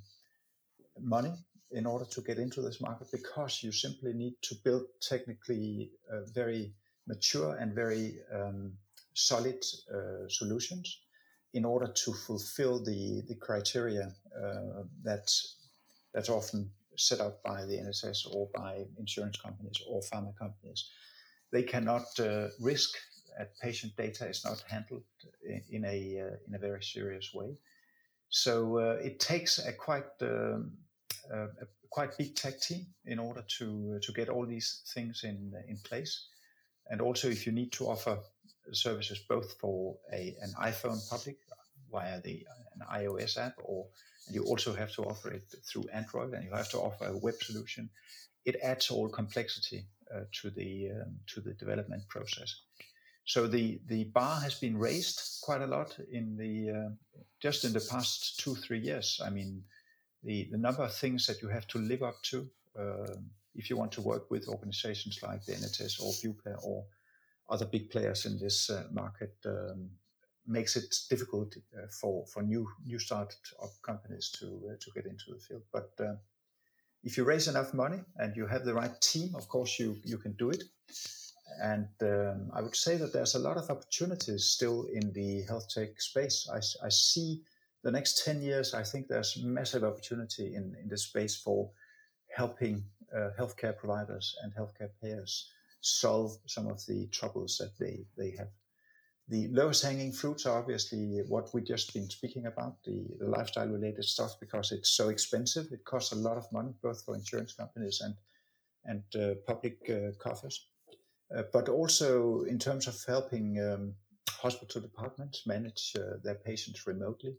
money 0.99 1.33
in 1.71 1.85
order 1.85 2.05
to 2.05 2.21
get 2.21 2.37
into 2.37 2.61
this 2.61 2.81
market 2.81 3.07
because 3.11 3.63
you 3.63 3.71
simply 3.71 4.13
need 4.13 4.35
to 4.41 4.55
build 4.63 4.83
technically 5.01 5.91
uh, 6.11 6.21
very 6.33 6.73
mature 7.07 7.55
and 7.55 7.73
very 7.73 8.17
um, 8.33 8.73
solid 9.13 9.63
uh, 9.93 10.27
solutions 10.27 10.99
in 11.53 11.65
order 11.65 11.87
to 11.87 12.13
fulfill 12.13 12.83
the, 12.83 13.21
the 13.27 13.35
criteria 13.35 14.13
uh, 14.37 14.83
that 15.03 15.31
that's 16.13 16.29
often 16.29 16.69
set 16.97 17.19
up 17.19 17.43
by 17.43 17.65
the 17.65 17.77
NHS 17.77 18.33
or 18.33 18.47
by 18.55 18.85
insurance 18.97 19.37
companies 19.37 19.81
or 19.87 20.01
pharma 20.01 20.35
companies. 20.37 20.89
They 21.51 21.63
cannot 21.63 22.07
uh, 22.19 22.47
risk 22.59 22.95
that 23.37 23.57
patient 23.61 23.95
data 23.97 24.27
is 24.27 24.45
not 24.45 24.63
handled 24.69 25.03
in, 25.43 25.61
in 25.69 25.85
a 25.85 26.21
uh, 26.21 26.35
in 26.47 26.55
a 26.55 26.59
very 26.59 26.83
serious 26.83 27.33
way. 27.33 27.57
So 28.29 28.79
uh, 28.79 28.97
it 29.01 29.19
takes 29.19 29.59
a 29.59 29.71
quite 29.71 30.11
um, 30.21 30.71
a 31.33 31.67
quite 31.89 32.17
big 32.17 32.35
tech 32.35 32.59
team 32.61 32.85
in 33.05 33.19
order 33.19 33.43
to 33.57 33.99
to 34.01 34.11
get 34.13 34.29
all 34.29 34.45
these 34.45 34.81
things 34.93 35.23
in 35.23 35.53
in 35.67 35.77
place. 35.83 36.27
And 36.89 37.01
also, 37.01 37.29
if 37.29 37.45
you 37.45 37.51
need 37.51 37.71
to 37.73 37.85
offer 37.87 38.19
services 38.71 39.19
both 39.29 39.57
for 39.59 39.97
a 40.13 40.35
an 40.41 40.53
iPhone 40.59 40.99
public 41.09 41.37
via 41.91 42.21
the 42.21 42.45
an 42.75 42.81
iOS 43.01 43.37
app, 43.37 43.55
or 43.63 43.87
you 44.29 44.43
also 44.43 44.73
have 44.73 44.91
to 44.93 45.03
offer 45.03 45.31
it 45.31 45.43
through 45.67 45.85
Android, 45.93 46.33
and 46.33 46.43
you 46.43 46.51
have 46.51 46.69
to 46.69 46.79
offer 46.79 47.05
a 47.05 47.17
web 47.17 47.41
solution. 47.41 47.89
It 48.45 48.57
adds 48.61 48.91
all 48.91 49.09
complexity 49.09 49.87
uh, 50.13 50.25
to 50.41 50.49
the 50.49 50.91
um, 50.91 51.15
to 51.27 51.41
the 51.41 51.53
development 51.53 52.07
process. 52.09 52.61
So 53.25 53.47
the 53.47 53.79
the 53.87 54.03
bar 54.05 54.39
has 54.41 54.59
been 54.59 54.77
raised 54.77 55.41
quite 55.41 55.61
a 55.61 55.67
lot 55.67 55.97
in 56.11 56.37
the 56.37 56.53
uh, 56.71 56.89
just 57.39 57.63
in 57.63 57.73
the 57.73 57.87
past 57.91 58.39
two 58.39 58.55
three 58.55 58.79
years. 58.79 59.19
I 59.25 59.29
mean, 59.29 59.63
the 60.25 60.47
the 60.51 60.57
number 60.57 60.83
of 60.83 60.93
things 60.93 61.25
that 61.27 61.41
you 61.41 61.49
have 61.49 61.67
to 61.67 61.77
live 61.77 62.03
up 62.03 62.21
to 62.23 62.49
uh, 62.77 63.15
if 63.55 63.69
you 63.69 63.77
want 63.77 63.91
to 63.93 64.01
work 64.01 64.29
with 64.29 64.47
organizations 64.49 65.19
like 65.23 65.45
the 65.45 65.53
NHS 65.53 66.01
or 66.01 66.11
Bupa 66.13 66.57
or 66.63 66.85
other 67.49 67.65
big 67.65 67.89
players 67.89 68.25
in 68.25 68.37
this 68.39 68.69
uh, 68.69 68.83
market 68.91 69.35
um, 69.45 69.89
makes 70.47 70.75
it 70.75 70.93
difficult 71.09 71.55
uh, 71.77 71.87
for 72.01 72.25
for 72.27 72.43
new 72.43 72.67
new 72.85 72.99
startup 72.99 73.37
companies 73.81 74.29
to 74.39 74.45
uh, 74.69 74.75
to 74.79 74.91
get 74.93 75.05
into 75.05 75.31
the 75.31 75.39
field. 75.39 75.63
But 75.71 75.91
uh, 75.99 76.15
if 77.03 77.17
you 77.17 77.23
raise 77.23 77.47
enough 77.47 77.73
money 77.73 78.01
and 78.17 78.35
you 78.35 78.47
have 78.47 78.65
the 78.65 78.73
right 78.73 78.99
team, 79.01 79.35
of 79.35 79.47
course 79.47 79.79
you 79.79 79.97
you 80.03 80.17
can 80.17 80.33
do 80.33 80.49
it. 80.49 80.63
And 81.61 81.87
um, 82.01 82.51
I 82.53 82.61
would 82.61 82.75
say 82.75 82.97
that 82.97 83.13
there's 83.13 83.35
a 83.35 83.39
lot 83.39 83.57
of 83.57 83.69
opportunities 83.69 84.45
still 84.45 84.87
in 84.91 85.13
the 85.13 85.43
health 85.43 85.69
tech 85.69 86.01
space. 86.01 86.49
I, 86.51 86.57
I 86.85 86.89
see 86.89 87.43
the 87.85 87.91
next 87.91 88.25
10 88.25 88.41
years, 88.41 88.73
I 88.73 88.81
think 88.81 89.07
there's 89.07 89.37
massive 89.43 89.83
opportunity 89.83 90.55
in, 90.55 90.75
in 90.81 90.89
this 90.89 91.03
space 91.03 91.35
for 91.35 91.69
helping 92.35 92.83
uh, 93.15 93.29
healthcare 93.39 93.77
providers 93.77 94.35
and 94.41 94.51
healthcare 94.55 94.89
payers 95.03 95.51
solve 95.81 96.35
some 96.47 96.65
of 96.65 96.83
the 96.87 97.05
troubles 97.11 97.59
that 97.59 97.77
they, 97.79 98.03
they 98.17 98.35
have. 98.39 98.47
The 99.27 99.49
lowest 99.49 99.83
hanging 99.83 100.11
fruits 100.11 100.47
are 100.47 100.57
obviously 100.57 101.21
what 101.27 101.53
we've 101.53 101.63
just 101.63 101.93
been 101.93 102.09
speaking 102.09 102.47
about, 102.47 102.83
the, 102.85 103.05
the 103.19 103.27
lifestyle 103.27 103.67
related 103.67 104.03
stuff, 104.03 104.31
because 104.39 104.71
it's 104.71 104.89
so 104.89 105.09
expensive. 105.09 105.67
It 105.71 105.85
costs 105.85 106.11
a 106.11 106.15
lot 106.15 106.37
of 106.37 106.51
money, 106.51 106.73
both 106.81 107.05
for 107.05 107.13
insurance 107.13 107.53
companies 107.53 108.01
and, 108.01 108.15
and 108.85 109.03
uh, 109.23 109.35
public 109.45 109.77
uh, 109.91 110.17
coffers. 110.17 110.69
Uh, 111.35 111.43
but 111.53 111.69
also 111.69 112.45
in 112.49 112.57
terms 112.57 112.87
of 112.87 112.97
helping 113.07 113.59
um, 113.59 113.93
hospital 114.31 114.81
departments 114.81 115.43
manage 115.45 115.93
uh, 115.99 116.17
their 116.23 116.35
patients 116.35 116.87
remotely 116.87 117.35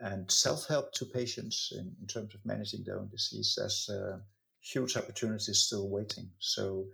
and 0.00 0.30
self-help 0.30 0.92
to 0.92 1.04
patients 1.04 1.72
in, 1.72 1.92
in, 2.00 2.06
terms 2.06 2.34
of 2.34 2.44
managing 2.44 2.84
their 2.84 2.98
own 2.98 3.08
disease. 3.08 3.56
There's 3.58 3.88
uh, 3.90 4.18
huge 4.60 4.96
opportunities 4.96 5.58
still 5.58 5.88
waiting. 5.88 6.30
So, 6.38 6.86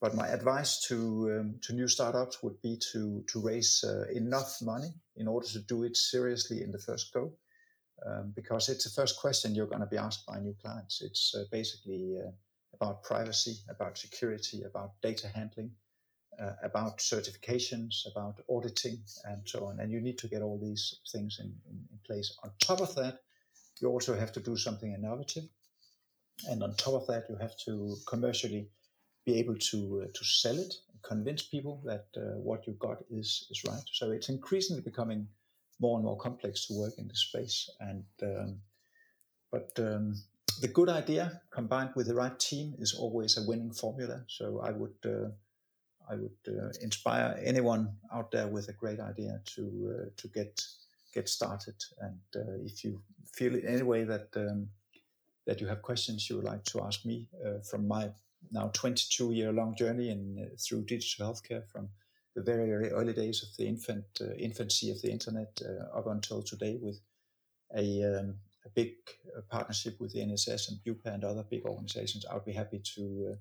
but 0.00 0.14
my 0.14 0.28
advice 0.28 0.80
to 0.88 0.96
um, 1.38 1.54
to 1.62 1.74
new 1.74 1.86
startups 1.86 2.42
would 2.42 2.60
be 2.62 2.78
to 2.92 3.22
to 3.28 3.40
raise 3.40 3.84
uh, 3.84 4.06
enough 4.12 4.58
money 4.62 4.92
in 5.16 5.28
order 5.28 5.46
to 5.48 5.60
do 5.60 5.84
it 5.84 5.96
seriously 5.96 6.62
in 6.62 6.72
the 6.72 6.78
first 6.78 7.12
go, 7.12 7.32
um, 8.06 8.32
because 8.34 8.68
it's 8.68 8.84
the 8.84 9.00
first 9.00 9.20
question 9.20 9.54
you're 9.54 9.66
going 9.66 9.86
to 9.86 9.94
be 9.94 9.98
asked 9.98 10.26
by 10.26 10.40
new 10.40 10.54
clients. 10.62 11.02
It's 11.02 11.34
uh, 11.34 11.44
basically 11.52 12.16
uh, 12.18 12.30
about 12.74 13.02
privacy, 13.02 13.58
about 13.68 13.98
security, 13.98 14.62
about 14.62 14.92
data 15.02 15.28
handling, 15.28 15.70
uh, 16.40 16.52
about 16.62 16.98
certifications, 16.98 18.06
about 18.10 18.40
auditing, 18.48 18.98
and 19.24 19.42
so 19.44 19.66
on. 19.66 19.80
And 19.80 19.92
you 19.92 20.00
need 20.00 20.18
to 20.18 20.28
get 20.28 20.42
all 20.42 20.58
these 20.58 21.00
things 21.12 21.38
in, 21.40 21.46
in, 21.68 21.76
in, 21.90 21.98
place. 22.06 22.36
On 22.42 22.50
top 22.58 22.80
of 22.80 22.94
that, 22.96 23.20
you 23.80 23.88
also 23.88 24.16
have 24.16 24.32
to 24.32 24.40
do 24.40 24.56
something 24.56 24.92
innovative. 24.92 25.44
And 26.48 26.62
on 26.62 26.74
top 26.74 26.94
of 26.94 27.06
that, 27.08 27.24
you 27.28 27.36
have 27.36 27.56
to 27.66 27.96
commercially 28.06 28.68
be 29.26 29.38
able 29.38 29.56
to 29.56 30.02
uh, 30.02 30.06
to 30.14 30.24
sell 30.24 30.58
it, 30.58 30.74
convince 31.02 31.42
people 31.42 31.82
that 31.84 32.06
uh, 32.16 32.38
what 32.38 32.66
you 32.66 32.72
got 32.74 32.98
is 33.10 33.46
is 33.50 33.62
right. 33.64 33.82
So 33.92 34.10
it's 34.10 34.30
increasingly 34.30 34.82
becoming 34.82 35.28
more 35.78 35.96
and 35.96 36.04
more 36.04 36.16
complex 36.16 36.66
to 36.66 36.74
work 36.74 36.94
in 36.98 37.08
this 37.08 37.20
space. 37.20 37.68
And 37.80 38.04
um, 38.22 38.60
but 39.50 39.70
um, 39.78 40.14
the 40.60 40.68
good 40.68 40.88
idea 40.88 41.42
combined 41.50 41.90
with 41.96 42.06
the 42.06 42.14
right 42.14 42.38
team 42.38 42.74
is 42.78 42.94
always 42.94 43.36
a 43.36 43.46
winning 43.46 43.72
formula. 43.72 44.24
So 44.28 44.60
I 44.60 44.70
would 44.70 44.96
uh, 45.04 45.30
I 46.10 46.16
would 46.16 46.40
uh, 46.48 46.70
inspire 46.80 47.38
anyone 47.42 47.92
out 48.12 48.30
there 48.30 48.48
with 48.48 48.68
a 48.68 48.72
great 48.72 49.00
idea 49.00 49.40
to 49.54 49.62
uh, 49.94 50.10
to 50.16 50.28
get 50.28 50.64
get 51.14 51.28
started. 51.28 51.76
And 52.00 52.20
uh, 52.36 52.64
if 52.64 52.84
you 52.84 53.00
feel 53.32 53.54
in 53.54 53.66
any 53.66 53.82
way 53.82 54.04
that 54.04 54.28
um, 54.36 54.68
that 55.46 55.60
you 55.60 55.66
have 55.66 55.82
questions 55.82 56.28
you 56.28 56.36
would 56.36 56.44
like 56.44 56.64
to 56.64 56.82
ask 56.82 57.04
me 57.04 57.28
uh, 57.44 57.60
from 57.68 57.88
my 57.88 58.10
now 58.52 58.70
22 58.72 59.32
year 59.32 59.52
long 59.52 59.74
journey 59.76 60.10
in 60.10 60.38
uh, 60.40 60.56
through 60.58 60.82
digital 60.84 61.26
healthcare 61.26 61.66
from 61.66 61.88
the 62.34 62.42
very 62.42 62.66
very 62.66 62.90
early 62.90 63.12
days 63.12 63.42
of 63.42 63.48
the 63.56 63.66
infant 63.66 64.04
infancy 64.38 64.90
of 64.90 65.02
the 65.02 65.10
internet 65.10 65.60
up 65.92 66.06
until 66.06 66.42
today 66.42 66.78
with 66.80 67.00
a 67.76 68.02
um, 68.04 68.34
a 68.66 68.68
big 68.70 68.92
uh, 69.36 69.40
partnership 69.48 69.98
with 70.00 70.12
the 70.12 70.20
NHS 70.20 70.68
and 70.68 70.78
BUPA 70.84 71.14
and 71.14 71.24
other 71.24 71.44
big 71.48 71.64
organizations, 71.64 72.26
I 72.26 72.34
would 72.34 72.44
be 72.44 72.52
happy 72.52 72.80
to 72.94 73.32
uh, 73.32 73.36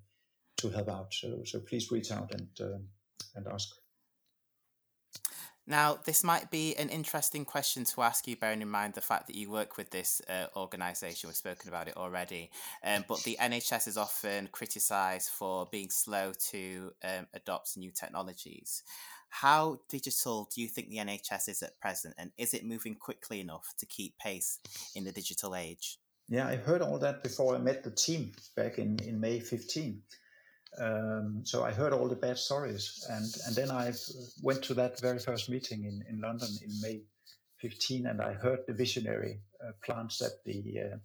to 0.59 0.69
help 0.69 0.89
out. 0.89 1.13
So 1.13 1.43
so 1.45 1.59
please 1.59 1.91
reach 1.91 2.11
out 2.11 2.31
and 2.33 2.49
uh, 2.61 2.79
and 3.35 3.47
ask. 3.47 3.69
Now, 5.69 5.99
this 6.03 6.23
might 6.23 6.49
be 6.49 6.75
an 6.77 6.89
interesting 6.89 7.45
question 7.45 7.85
to 7.85 8.01
ask 8.01 8.27
you, 8.27 8.35
bearing 8.35 8.63
in 8.63 8.69
mind 8.69 8.95
the 8.95 9.01
fact 9.01 9.27
that 9.27 9.35
you 9.35 9.51
work 9.51 9.77
with 9.77 9.91
this 9.91 10.19
uh, 10.27 10.47
organisation. 10.55 11.27
We've 11.27 11.35
spoken 11.35 11.69
about 11.69 11.87
it 11.87 11.95
already. 11.95 12.49
Um, 12.83 13.05
but 13.07 13.21
the 13.21 13.37
NHS 13.39 13.87
is 13.87 13.95
often 13.95 14.49
criticised 14.51 15.29
for 15.29 15.67
being 15.71 15.91
slow 15.91 16.33
to 16.49 16.93
um, 17.03 17.27
adopt 17.35 17.77
new 17.77 17.91
technologies. 17.91 18.81
How 19.29 19.81
digital 19.89 20.49
do 20.53 20.59
you 20.59 20.67
think 20.67 20.89
the 20.89 20.97
NHS 20.97 21.49
is 21.49 21.61
at 21.61 21.79
present, 21.79 22.15
and 22.17 22.31
is 22.39 22.55
it 22.55 22.65
moving 22.65 22.95
quickly 22.95 23.39
enough 23.39 23.75
to 23.77 23.85
keep 23.85 24.17
pace 24.17 24.57
in 24.95 25.03
the 25.03 25.11
digital 25.11 25.55
age? 25.55 25.99
Yeah, 26.29 26.47
I 26.47 26.55
heard 26.55 26.81
all 26.81 26.97
that 26.97 27.21
before 27.21 27.55
I 27.55 27.59
met 27.59 27.83
the 27.83 27.91
team 27.91 28.31
back 28.55 28.79
in, 28.79 28.97
in 29.03 29.19
May 29.19 29.39
15. 29.39 30.01
Um, 30.77 31.41
so 31.45 31.63
I 31.63 31.71
heard 31.71 31.93
all 31.93 32.07
the 32.07 32.15
bad 32.15 32.37
stories, 32.37 33.05
and, 33.09 33.25
and 33.47 33.55
then 33.55 33.71
I 33.71 33.91
went 34.41 34.63
to 34.63 34.73
that 34.75 34.99
very 34.99 35.19
first 35.19 35.49
meeting 35.49 35.83
in, 35.83 36.03
in 36.07 36.21
London 36.21 36.49
in 36.63 36.69
May 36.81 37.01
15, 37.57 38.05
and 38.05 38.21
I 38.21 38.33
heard 38.33 38.59
the 38.67 38.73
visionary 38.73 39.41
uh, 39.65 39.71
plans 39.83 40.19
that 40.19 40.43
the 40.45 40.79
uh, 40.79 40.97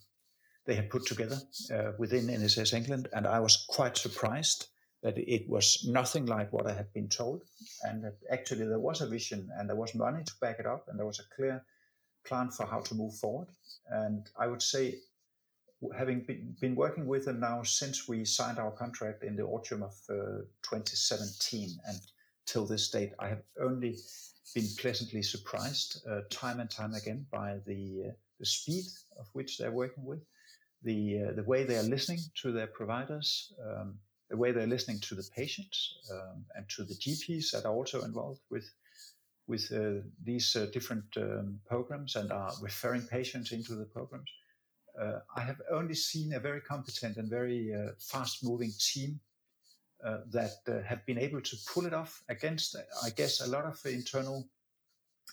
they 0.67 0.75
had 0.75 0.89
put 0.89 1.07
together 1.07 1.39
uh, 1.75 1.93
within 1.99 2.27
NHS 2.27 2.73
England, 2.73 3.09
and 3.13 3.27
I 3.27 3.41
was 3.41 3.67
quite 3.69 3.97
surprised 3.97 4.69
that 5.03 5.19
it 5.19 5.49
was 5.49 5.87
nothing 5.87 6.25
like 6.25 6.53
what 6.53 6.67
I 6.67 6.73
had 6.73 6.93
been 6.95 7.09
told, 7.09 7.43
and 7.83 8.03
that 8.05 8.17
actually 8.31 8.67
there 8.67 8.79
was 8.79 9.03
a 9.03 9.07
vision 9.07 9.51
and 9.59 9.69
there 9.69 9.77
was 9.77 9.95
money 9.95 10.25
to 10.25 10.33
back 10.41 10.59
it 10.59 10.67
up, 10.67 10.89
and 10.89 10.99
there 10.99 11.07
was 11.07 11.21
a 11.21 11.35
clear 11.37 11.65
plan 12.25 12.51
for 12.51 12.65
how 12.65 12.81
to 12.81 12.95
move 12.95 13.15
forward. 13.17 13.49
And 13.91 14.27
I 14.39 14.47
would 14.47 14.63
say, 14.63 14.95
having 15.97 16.21
been, 16.21 16.57
been 16.61 16.75
working 16.75 17.07
with 17.07 17.25
them 17.25 17.41
now 17.41 17.63
since 17.63 18.09
we 18.09 18.25
signed 18.25 18.59
our 18.59 18.71
contract 18.71 19.23
in 19.25 19.37
the 19.37 19.45
autumn 19.45 19.83
of 19.83 19.95
uh, 20.09 20.43
2017 20.63 21.79
and 21.87 21.99
till 22.47 22.67
this 22.67 22.91
date, 22.91 23.13
I 23.19 23.29
have 23.29 23.43
only 23.61 23.97
been 24.55 24.69
pleasantly 24.79 25.23
surprised 25.23 26.07
uh, 26.09 26.21
time 26.31 26.61
and 26.61 26.71
time 26.71 26.95
again 26.95 27.27
by 27.31 27.59
the 27.67 28.05
uh, 28.09 28.13
the 28.41 28.47
speed 28.47 28.85
of 29.19 29.27
which 29.33 29.59
they're 29.59 29.71
working 29.71 30.05
with, 30.05 30.21
the 30.83 31.27
uh, 31.29 31.33
the 31.33 31.45
way 31.45 31.65
they 31.65 31.77
are 31.77 31.83
listening 31.83 32.21
to 32.43 32.53
their 32.53 32.67
providers. 32.67 33.53
Um, 33.65 33.99
the 34.31 34.37
way 34.39 34.53
they're 34.53 34.67
listening 34.67 34.99
to 35.01 35.15
the 35.15 35.29
patients 35.37 35.99
um, 36.11 36.45
and 36.55 36.67
to 36.71 36.83
the 36.83 36.95
GPs 36.95 37.51
that 37.53 37.67
are 37.67 37.75
also 37.75 38.03
involved 38.03 38.41
with 38.51 38.69
with 39.47 39.71
uh, 39.73 40.01
these 40.25 40.57
uh, 40.57 40.67
different 40.73 41.05
um, 41.19 41.61
programs 41.67 42.17
and 42.17 42.33
are 42.33 42.53
referring 42.63 43.03
patients 43.03 43.53
into 43.53 43.75
the 43.75 43.85
programs. 43.85 44.31
Uh, 45.01 45.19
I 45.37 45.41
have 45.41 45.61
only 45.71 45.95
seen 45.95 46.35
a 46.35 46.41
very 46.41 46.61
competent 46.61 47.17
and 47.17 47.29
very 47.29 47.75
uh, 47.75 47.93
fast-moving 47.99 48.73
team 48.79 49.21
uh, 50.05 50.19
that 50.31 50.59
uh, 50.69 50.83
have 50.83 51.05
been 51.07 51.19
able 51.19 51.41
to 51.41 51.57
pull 51.73 51.87
it 51.87 51.95
off 51.95 52.23
against, 52.29 52.77
I 53.03 53.11
guess, 53.11 53.41
a 53.41 53.49
lot 53.49 53.65
of 53.65 53.81
internal 53.87 54.47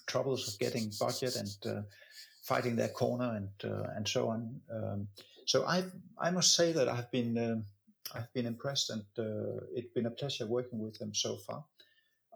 troubles 0.07 0.47
of 0.47 0.59
getting 0.59 0.91
budget 0.99 1.35
and 1.35 1.85
fighting 2.43 2.75
their 2.75 2.89
corner 2.89 3.35
and 3.35 3.49
and 3.95 4.07
so 4.07 4.29
on. 4.29 4.61
Um, 4.73 5.07
so 5.45 5.65
I 5.65 5.83
I 6.17 6.31
must 6.31 6.55
say 6.55 6.71
that 6.71 6.87
I've 6.87 7.11
been 7.11 7.37
um, 7.37 7.65
I've 8.13 8.31
been 8.33 8.45
impressed, 8.45 8.89
and 8.89 9.03
uh, 9.17 9.65
it's 9.73 9.93
been 9.93 10.05
a 10.05 10.11
pleasure 10.11 10.45
working 10.45 10.79
with 10.79 10.97
them 10.99 11.13
so 11.13 11.37
far. 11.37 11.63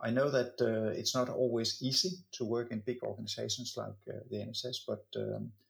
I 0.01 0.09
know 0.11 0.29
that 0.29 0.53
uh, 0.61 0.91
it's 0.99 1.15
not 1.15 1.29
always 1.29 1.81
easy 1.81 2.11
to 2.33 2.45
work 2.45 2.71
in 2.71 2.79
big 2.79 3.01
organizations 3.03 3.75
like 3.77 3.95
uh, 4.09 4.19
the 4.29 4.37
NHS, 4.37 4.77
but 4.87 5.05
um, 5.15 5.23
uh, 5.25 5.64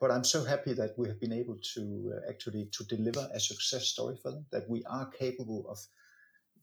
but 0.00 0.10
I'm 0.10 0.24
so 0.24 0.44
happy 0.44 0.72
that 0.74 0.98
we 0.98 1.08
have 1.08 1.20
been 1.20 1.32
able 1.32 1.58
to 1.74 2.12
uh, 2.14 2.30
actually 2.30 2.68
to 2.72 2.84
deliver 2.84 3.28
a 3.32 3.40
success 3.40 3.86
story 3.86 4.16
for 4.22 4.32
them. 4.32 4.46
That 4.50 4.68
we 4.68 4.84
are 4.84 5.06
capable 5.10 5.66
of 5.68 5.78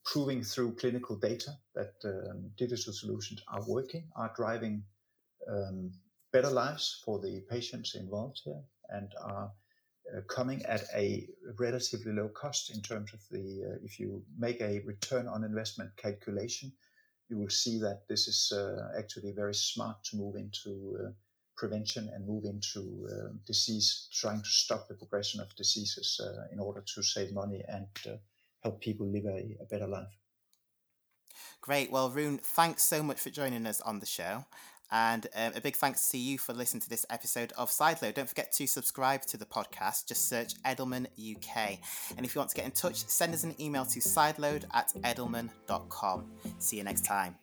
proving 0.06 0.44
through 0.44 0.76
clinical 0.76 1.16
data 1.16 1.52
that 1.76 1.94
um, 2.06 2.50
digital 2.58 2.94
solutions 2.94 3.42
are 3.48 3.64
working, 3.68 4.06
are 4.16 4.32
driving 4.36 4.84
um, 5.48 5.92
better 6.32 6.50
lives 6.50 7.02
for 7.06 7.20
the 7.20 7.42
patients 7.50 7.96
involved 7.96 8.42
here, 8.44 8.62
and 8.90 9.12
are 9.24 9.52
uh, 10.16 10.22
coming 10.28 10.64
at 10.66 10.84
a 10.96 11.28
relatively 11.60 12.12
low 12.12 12.30
cost 12.30 12.74
in 12.74 12.82
terms 12.82 13.14
of 13.14 13.20
the, 13.30 13.64
uh, 13.64 13.78
if 13.84 14.00
you 14.00 14.24
make 14.38 14.60
a 14.62 14.80
return 14.86 15.28
on 15.28 15.44
investment 15.44 15.90
calculation, 15.98 16.72
you 17.30 17.38
will 17.38 17.50
see 17.50 17.78
that 17.80 18.08
this 18.10 18.28
is 18.28 18.52
uh, 18.52 18.90
actually 18.98 19.32
very 19.32 19.54
smart 19.54 20.04
to 20.04 20.18
move 20.18 20.36
into 20.36 20.98
uh, 21.00 21.12
prevention 21.60 22.10
and 22.14 22.26
move 22.26 22.46
into 22.46 23.08
uh, 23.12 23.30
disease, 23.46 24.08
trying 24.14 24.42
to 24.42 24.50
stop 24.50 24.88
the 24.88 24.94
progression 24.96 25.42
of 25.42 25.54
diseases 25.56 26.20
uh, 26.24 26.54
in 26.54 26.60
order 26.60 26.82
to 26.96 27.04
save 27.04 27.34
money 27.34 27.62
and 27.68 27.88
help 28.64 28.80
people 28.82 29.06
live 29.08 29.26
a, 29.26 29.58
a 29.62 29.66
better 29.70 29.88
life. 29.88 30.16
Great. 31.62 31.92
Well, 31.92 32.10
Rune, 32.10 32.38
thanks 32.38 32.84
so 32.84 33.04
much 33.04 33.20
for 33.20 33.30
joining 33.30 33.66
us 33.66 33.82
on 33.82 34.00
the 34.00 34.06
show. 34.06 34.46
And 34.92 35.28
um, 35.36 35.52
a 35.56 35.62
big 35.62 35.76
thanks 35.76 36.10
to 36.10 36.18
you 36.18 36.40
for 36.40 36.54
listening 36.54 36.82
to 36.82 36.90
this 36.90 37.06
episode 37.12 37.54
of 37.58 37.70
Sideload. 37.70 38.16
Don't 38.16 38.28
forget 38.28 38.52
to 38.54 38.66
subscribe 38.66 39.22
to 39.28 39.38
the 39.38 39.46
podcast. 39.46 40.08
Just 40.08 40.28
search 40.28 40.56
Edelman 40.64 41.06
UK. 41.18 41.80
And 42.18 42.26
if 42.26 42.34
you 42.34 42.40
want 42.40 42.50
to 42.52 42.56
get 42.56 42.66
in 42.66 42.72
touch, 42.72 43.08
send 43.08 43.34
us 43.34 43.44
an 43.44 43.54
email 43.62 43.86
to 43.86 44.00
sideload 44.00 44.64
at 44.74 44.92
edelman.com. 45.04 46.32
See 46.58 46.78
you 46.78 46.84
next 46.84 47.06
time. 47.06 47.36